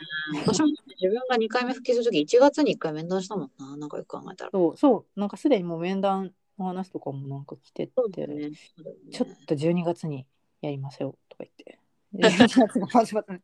[0.46, 3.78] 私も自分が2回目復帰するとき、1月に1回面談したもんな。
[3.78, 4.52] なんかよく考えたら。
[4.52, 8.52] そう、そう、なんかすでにもう面談の話とかもなんか来てて、ね。
[9.12, 10.26] ちょっと12月に
[10.62, 11.80] やりますよとか言って。
[12.14, 13.40] 12月が始まっただ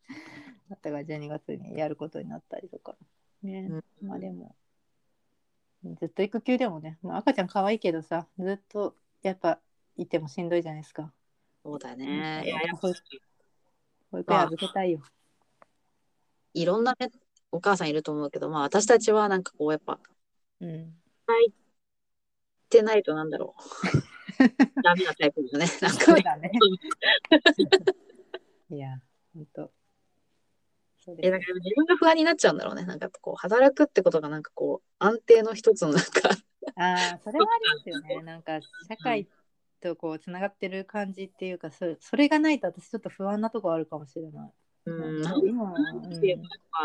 [0.75, 2.95] ったから12月にやることになったりとか。
[3.41, 3.67] ね。
[4.01, 4.55] うんまあでも、
[5.99, 9.59] ずっと育休でもね、まあ、赤ちゃん可愛いけどさ、ずっとやっぱ
[9.97, 11.11] いてもしんどいじゃないですか。
[11.63, 12.43] そうだね。
[12.45, 12.89] いや、やっぱ
[14.11, 15.01] 保育園預けたいよ。
[16.53, 17.09] いろんなね、
[17.51, 19.99] お母さんいると思うけど、まあ私たちはなんかこう、やっぱ、
[20.59, 20.81] うん。
[20.81, 20.85] っ
[22.69, 23.61] てないとなんだろう。
[24.83, 25.67] ダメなタイプだね。
[25.81, 26.05] なんかね。
[26.05, 26.51] そうだね。
[28.71, 28.99] いや、
[29.33, 29.71] ほんと。
[30.99, 32.85] そうですえだから自分が不安になっちゃうんだろうね。
[32.85, 36.29] なんかこう、働くってことがなんかこう、安定の一つのなんか、
[36.75, 38.21] ああ、それはありますよね。
[38.23, 39.27] なんか社会
[39.81, 44.51] とこうつながってる感じっていうか、そそれがないと私ちょっと不安なとこあるかもしれない。
[44.85, 45.17] うん、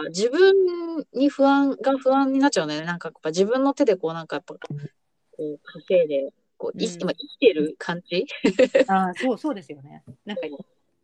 [0.08, 2.80] 自分に不安が不安になっちゃうね。
[2.82, 8.24] なんかやっぱ自分の手でこう、なんかやっぱ、こう、稼いで、こう、いうん今生きてる感じ？
[8.44, 10.04] うん、ああ、そうそうですよね。
[10.24, 10.42] なんか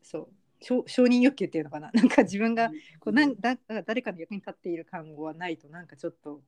[0.03, 0.29] そう
[0.61, 1.91] 承承認欲求っていうのかな。
[1.93, 2.70] なんか自分が
[3.01, 3.57] こうなんだ
[3.87, 6.43] 誰かの役に立っている感はないとなんかちょっとうん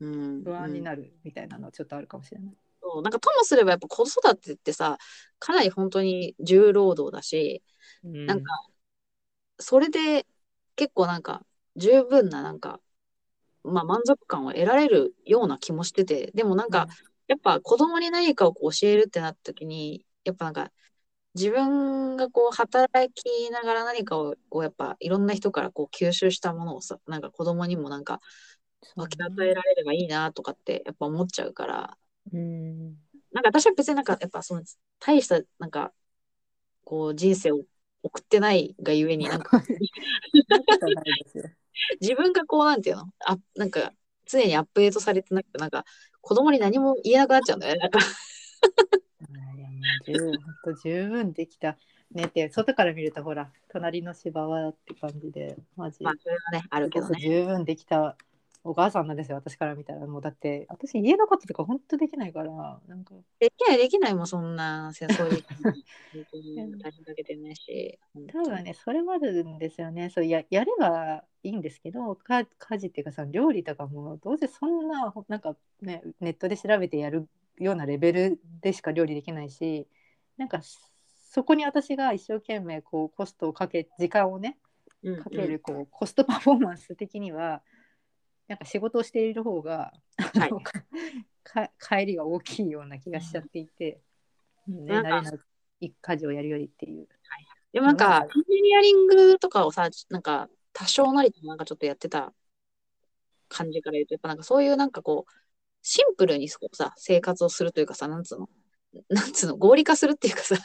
[0.00, 0.84] 不安にる。
[0.84, 2.54] なるみたいなのはちょっとあるかもしれない。
[2.82, 4.98] そうなんかともすればやっぱ子育てってさ、
[5.38, 7.62] かなり本当に重労働だし、
[8.04, 8.52] うんなんか、
[9.58, 10.26] それで
[10.76, 11.44] 結構なんか
[11.76, 12.80] 十分ななんか、
[13.62, 16.88] まあ満足感を得られるような気もしてて、でもなんか、
[17.28, 20.70] やっぱ子供に何かをこう教えるってなった時に、やっぱなんか
[21.34, 28.20] 自分がこう働きながら何かをこうやっぱいろんな人からこう吸収したものをさ、なんか子供にもなんか
[28.96, 31.96] 分け与えられればいいなとかってやっぱ思っちゃうから、
[32.32, 32.96] うん
[33.32, 34.62] なんか私は別になんかやっぱその
[34.98, 35.92] 大したなんか
[36.84, 37.62] こう人生を
[38.02, 39.62] 送ってないがゆえになんか。
[42.00, 43.04] 自分がこうなんていうの？
[43.24, 43.92] あなんか
[44.26, 45.84] 常にアップデートされてなくてなんか
[46.20, 47.80] 子供に何も言えなくなっちゃうんだよね。
[47.80, 47.98] なんか
[50.06, 51.78] いやもう十分十分できた
[52.12, 56.14] ねって外から見るとほら隣の芝はって感じでマジ、まあ、
[56.52, 57.20] ね、あるけどね。
[57.20, 58.16] 十分できた
[58.62, 60.06] お母さんなんですよ私から見たら。
[60.06, 63.14] もうだって私家のこととか本当できないからなんか。
[63.38, 65.44] できない、できないもん、そんな、そういう。
[66.12, 67.98] 大変かけてないし。
[68.32, 70.10] 多分ねそれもあるんですよね。
[70.10, 79.86] そうややればいいんですけどか家事っていうかさ料理とかもどうせそんななんかねネットで調べてやるようなレベルでしか料理できないし
[80.36, 80.60] なんか
[81.30, 84.58] そこに私が一生懸命こうコストをかけ時間をね
[85.02, 85.22] うんうん。
[85.22, 87.62] かけるこうコストパフォーマンス的には
[88.50, 90.50] なんか仕事をしている方が、はい。
[90.50, 90.58] か
[91.70, 94.00] か帰りが大きいような気がしちゃっていて、
[94.66, 95.08] ね、なんか。
[95.10, 95.36] 慣れな
[95.80, 97.08] い家事をやるよりっていう。
[97.72, 102.34] でもなんか、エンジニアリングとかをさ、なんか、多少なりともなんかちょっとやってた
[103.48, 105.32] 感じから言うと、やっぱなんかそういうなんかこう、
[105.82, 108.48] シンプルにこうさ、生活をするというかさ、なんつうの、
[109.10, 110.56] なんつうの、合理化するっていうかさ、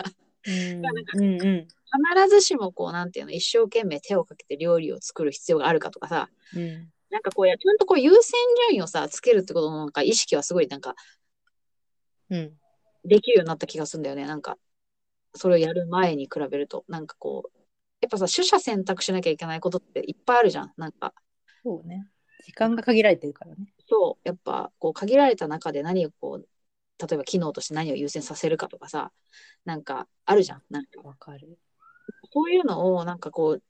[0.42, 8.34] 必ずしもこう、なんていうの、一生懸命手をかけて料理を作る必要があるかとかさ、うんなんかこうや、ちゃんとこう優先
[8.68, 10.96] 順位をさ、つけるってことのなんか意識はすごいなんか
[12.30, 12.54] うん
[13.06, 14.26] できるようになった気がするんだよね。
[14.26, 14.58] なんか、
[15.34, 17.58] それをやる前に比べると、なんかこう、
[18.02, 20.74] やっぱさ、取捨選択しなきゃいけないことっていっぱいあるじゃん。
[20.76, 21.14] なんか、
[21.64, 22.06] そうね
[22.44, 23.74] 時間が限られてるからね。
[23.88, 26.48] そう、やっぱこう限られた中で何をこう、
[27.00, 29.14] 例えば機能として何を優先させるかとかさ、
[29.64, 30.62] なんかあるじゃん。
[30.70, 31.58] なんかわかる。
[32.34, 33.64] そういうのをなんかこう、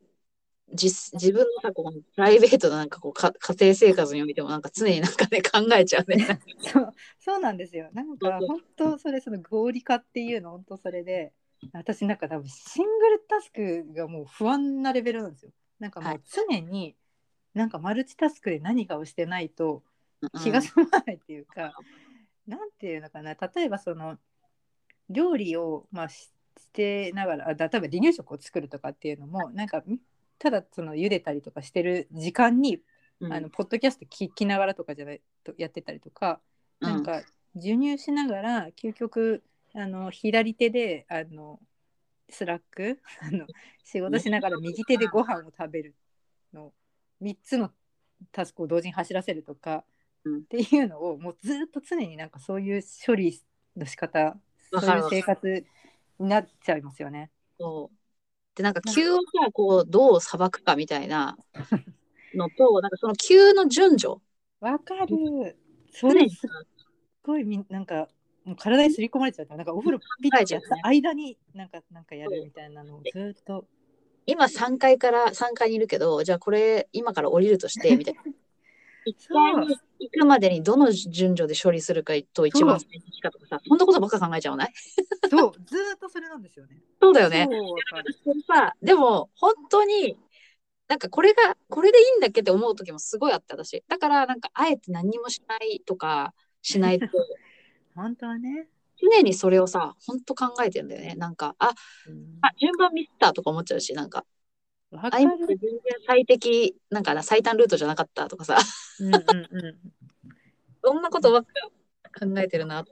[0.73, 6.39] 実自分のさこうプライベートななんかこうか 家庭生活においてもなんか常になんかね考えちゃうね。
[6.59, 7.89] そうそうなんですよ。
[7.93, 11.33] なんか本当それその合理化っていうの本当それで
[11.71, 15.51] 私なんか多分シングルタスクがもう不安なレベルなんですよ。
[15.79, 16.95] なんかもはいう常に
[17.53, 19.83] なんかマルチタスクで何かをしてないと
[20.21, 21.73] うん気が済まないっていうか、
[22.47, 24.17] なんていうのかな例えばその
[25.09, 29.99] 料理をまあししてながらあ例えば離乳食を作るとかっていうのもなんかみ
[30.39, 32.81] ただその茹でたりとかしてる時間に
[33.21, 33.33] うん。
[33.33, 36.39] あのポッドキャスト聞きながらとかじゃないとやってたりとか、
[36.81, 36.89] うん。
[36.89, 37.21] なんか
[37.55, 41.59] 授乳しながら究極あの左手であの
[42.29, 43.45] Slack あの
[43.83, 45.95] 仕事しながら右手でご飯を食べる
[46.53, 46.73] の
[47.21, 47.71] 3つの
[48.31, 49.85] タスクを同時に走らせるとか、
[50.23, 50.39] うん。
[50.39, 53.39] っていうのをもうずっと常になんかそういう処理
[53.75, 54.37] の仕方
[54.71, 55.65] そういう生活
[56.19, 57.31] になっちゃいますよね。
[57.57, 58.04] そう
[58.55, 61.37] でなんか急をさこうどうさばくかみたいな
[62.33, 64.15] のと なんかその急の順序。
[64.61, 65.57] わかる。
[65.91, 66.49] それすっ
[67.23, 68.07] ごいみんなんか
[68.45, 69.55] もう体に刷り込まれちゃった。
[69.55, 73.65] なんかお風呂ピッてやった間になんかなんかやるみたいなのをずっと。
[74.27, 78.23] 今3階から3階にいるけどじゃあこれ今から降りるとしてみたいな
[79.05, 84.73] 1階に行くまでにどの順序で処理するかと一番最適かとかさそんなことばっか考えちゃわない？
[85.29, 85.51] そう。
[85.65, 86.79] ずっとそれなんですよね。
[87.01, 87.47] そうだよね。
[88.81, 90.17] でも本当に
[90.87, 93.83] なんかこれがこれでいいんだっけって思う時もすごいあって私。
[93.87, 97.07] だからなんかあえて何もしないとかしないと。
[97.95, 98.67] 本当はね。
[98.97, 101.15] 常にそれをさ本当考えてんだよね。
[101.15, 101.71] なんかあ
[102.07, 102.37] うん。
[102.41, 104.25] あ順番ミスったとか思っちゃうしなんか
[104.95, 105.57] わかあ今全る。
[105.57, 105.71] 然
[106.07, 108.57] 最適なんかな最短ルートじゃなかったとかさ。
[108.99, 109.21] うんうん
[109.51, 109.77] うん。
[110.83, 111.49] そんなことばっか
[112.25, 112.85] 考えてるな。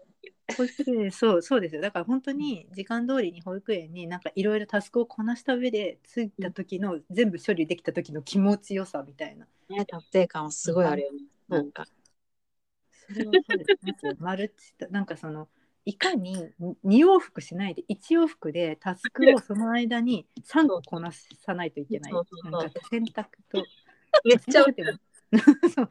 [0.58, 1.82] 保育園そうそうですよ。
[1.82, 9.48] だから本当に時間通りに保育園になんかいろいろタスクをこなした上で着いた時の、全部処理できた時の気持ちよさみたいな。
[9.70, 11.20] ね達成感はすごいあるよね。
[11.50, 11.58] うん。
[11.58, 11.86] なんか。
[13.08, 13.80] それはそうです。
[13.82, 15.48] まずマルチタなんかその
[15.86, 16.76] いかに2
[17.06, 22.14] 往復しないで1往復でタスクをその間に3個こなさないといけない。
[22.14, 23.66] なんか洗濯と。
[24.24, 24.64] めっちゃ
[25.76, 25.90] そう。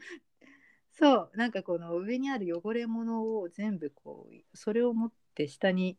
[0.93, 1.30] そう。
[1.34, 5.99] なんかこの上にある汚れ物を全部こうそれを持って下に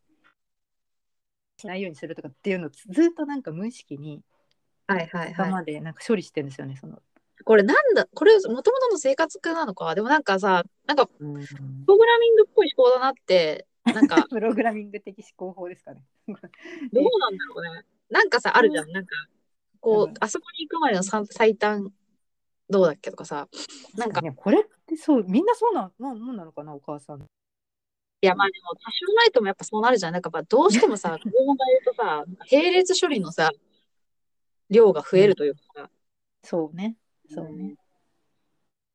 [1.58, 4.24] しないようにするとかっていうのをずずっとなんか無意識に
[4.88, 6.78] はいはい今までなんか処理してるんですよね。
[6.78, 7.00] その。
[7.46, 9.94] これなんだこれもともとの生活苦なのか。
[9.94, 11.34] でもなんかさなんかうん。
[11.36, 11.48] プ
[11.88, 16.04] ログラミングっぽい思考だなってなんか プログラミング的思考法ですかね。
[16.28, 17.86] どうなんだろうね。
[18.10, 18.92] なんかさあるじゃん。
[18.92, 19.16] なんか
[19.80, 20.14] こううん。
[20.20, 21.94] あそこに行くまでのさ最短
[22.70, 23.48] どうだっけとかさ。
[23.96, 27.22] なんかねこれってそうみんなそうなもんなのかなお母さん。
[27.22, 30.14] いやまあでも多少ないともやっぱそうなるじゃん。
[30.14, 33.52] なんかやっぱどうしてもさ子供がいるとさ並列処理のさ
[34.70, 35.90] 量が増えるというかさ。
[36.44, 36.96] そうね。
[37.30, 37.76] そうね。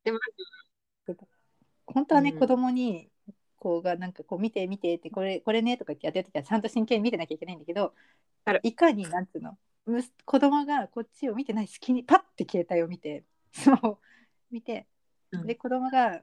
[0.05, 0.18] でも
[1.86, 2.39] 本当はね、うん。
[2.39, 3.11] 子供に
[3.59, 7.94] こうがなんかこう見て見てってこれこれねとかってやってる時はちゃんと真剣に見てなきゃいけないんだけど
[8.62, 9.59] いかになんつうの
[10.24, 13.98] 子供がこっちを見てない隙にパッて携帯を見てそう
[14.50, 14.86] 見て
[15.32, 15.46] うん。
[15.46, 16.22] で子供が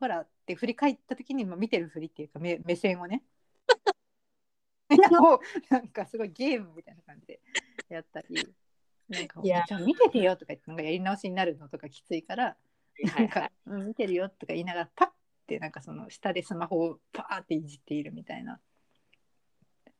[0.00, 3.22] ほらって振り返った時にまあ見てるふりっていうか目目線をね。
[5.70, 7.40] なんかすごいゲームみたいな感じで
[7.88, 8.46] やったり
[9.08, 9.64] なんかいや。
[9.66, 12.56] じゃあ見ててよとか言ってなんかやり直しになるのとかきついから
[13.16, 15.08] なんか、うん見てるよとか言いながらパッ
[15.52, 18.58] てなんかその下でスマホをパーっていじっているみたいな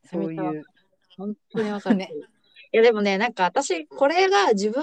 [0.04, 0.62] そういう
[1.16, 1.96] 本当にわかる。
[1.96, 2.10] ね
[2.72, 4.82] いやでもね、なんか私、これが自分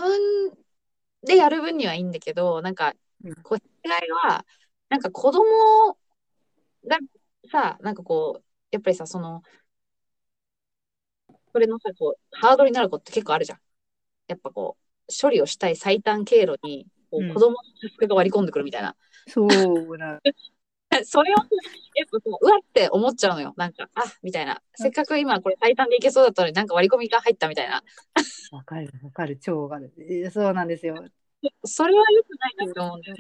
[1.24, 2.94] でやる分にはいいんだけど、なんか
[3.24, 3.62] うん、こう、違
[4.08, 4.46] いは、
[4.90, 5.98] なんか子供
[6.86, 7.00] が
[7.52, 9.42] さ、なんかこう、やっぱりさ、その、
[11.52, 13.60] それのさ、こう、ハードルになることって結構あるじゃん。
[14.28, 17.56] やっぱこう、処理をしたい最短経路に、こうんう子供
[18.02, 18.96] のが割り込んでくるみたいな。
[19.28, 20.20] そうな
[21.06, 23.54] それを、やっぱこう、うわって思っちゃうのよ。
[23.58, 24.62] なんか、あ、みたいな。
[24.76, 27.84] せっかく今これ最短でいけそうだったのになんか割り込みが入ったみたいな。
[28.52, 30.96] わかるわかる超わかるえーそうなんですよ
[31.64, 33.20] それは良くないなって思うんだよね。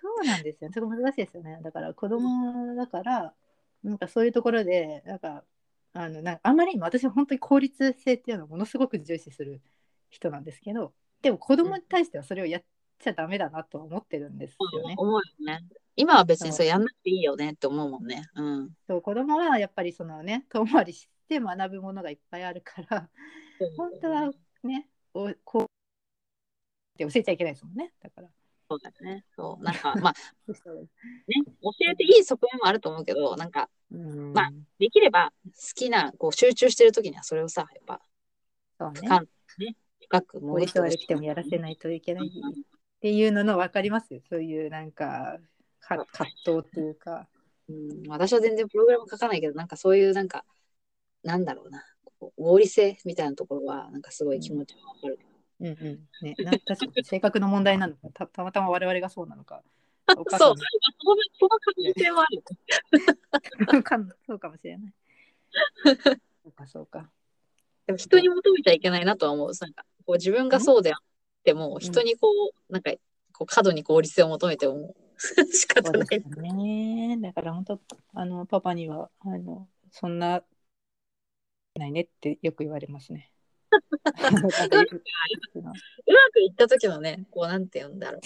[0.00, 3.34] そうなんですよそこ難しいですよねだから子供だから
[3.82, 5.44] なんかそういうところでなんか
[5.92, 9.60] あのなんかあんまりにも私は本当に効率性っていうのをものすごく重視する
[10.10, 12.62] 人なんですけどでも子供に対してはそれをやっ
[12.98, 14.94] ちゃダメだなとは思ってるんですよね。
[14.96, 15.64] 思うよね。
[15.96, 18.28] 今は別にそれやんなくていいよねって思うもんね。
[18.34, 18.70] うん。
[18.86, 23.08] そう子供はやっぱりそのね遠回りして学ぶものがいっぱいあるから
[23.76, 24.30] 本当は
[24.62, 25.66] ねおこうっ
[26.98, 28.28] て教えちゃいけないですもんねだから。
[28.70, 29.24] そうだよね。
[29.34, 29.64] そう。
[29.64, 30.14] なんか、まあ
[30.46, 30.52] ね、
[31.62, 38.02] 教えていい側面もあると思うけど、なんか、うんまあできれば好きな、こう集中してる時にはそれをさ、やっぱ、
[38.78, 39.08] そうね
[39.58, 42.30] ね、深く効潜ってほしい率悪くてもやらせないといけない
[42.98, 45.38] っていうのの分かりますそういうなんか
[45.96, 47.26] か葛藤っていうか。
[47.68, 50.44] うん、私は全然プログラム書かないけど、なんかそういう、なんか、
[51.22, 51.84] なんだろうな、
[52.36, 55.18] 合理性みたいなところは、なんかすごい気持ちがわかる。
[55.60, 55.76] うんうん
[56.22, 59.62] ね、な確かに性格の問題なのかたたまたま我々がそうなのか。
[60.08, 62.42] そう、その可能性もある。
[64.26, 64.94] そうかもしれない。
[66.44, 67.10] そうかそうか。
[67.86, 69.50] でも人に求めちゃいけないなとは思う。
[69.60, 71.00] なんか、こう自分がそうであっ
[71.44, 72.28] ても、人にこ
[72.68, 72.92] う、なんか、
[73.32, 74.94] こう過度に合理性を求めても
[75.52, 76.08] 仕方ない。
[76.08, 77.18] ですよね。
[77.20, 77.80] だから本当
[78.14, 80.42] あのパパにはあのそんな
[81.76, 83.30] ないねってよく言われますね。
[83.70, 85.70] うま
[86.32, 88.20] くいった時のね、こう、なんて言うんだろう。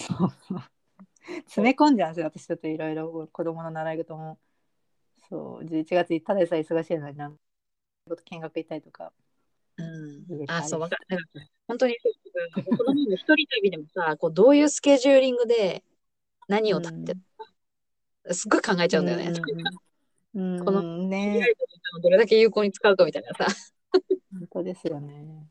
[1.45, 4.37] 詰め込んじゃうんですよ私ちょっといろいろ子供の習い事も
[5.29, 7.37] そう11月ただでさえ忙しいのになんか
[8.25, 9.13] 見学行ったりとか
[9.77, 10.45] うん。
[10.47, 11.17] あ、そう、わかる。
[11.67, 15.83] 本当にそう、子供の一人旅でもさ、こう、どういうスケジューリングで
[16.47, 17.15] 何を立って、
[18.31, 19.31] すっごい考えちゃうんだよね。
[20.33, 20.65] うん、うん。
[20.65, 21.41] このね
[22.01, 23.47] どれだけ有効に使うかみたいなさ。
[24.31, 25.47] 本当ですよね。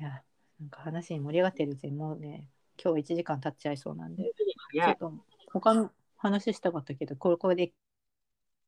[0.00, 0.22] いや
[0.60, 2.46] なんか話に盛り上がってるうちにもうね
[2.82, 4.24] 今日1時間経っちゃいそうなんで。
[4.24, 5.12] ちょっと
[5.52, 7.72] 他の話したかったけどここで。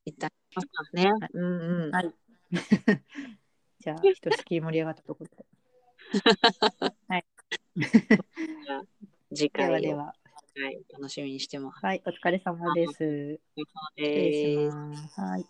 [0.05, 0.30] 一旦
[0.92, 1.11] ね。
[1.32, 1.90] うんうん。
[1.90, 2.14] はい
[3.85, 5.45] じゃあ ひとしきり盛り上がったところで。
[7.07, 7.24] はい。
[9.35, 10.14] 次回をではは。
[10.70, 11.85] い楽しみにしてます。
[11.85, 13.41] はいお疲れ様です。
[15.20, 15.45] はい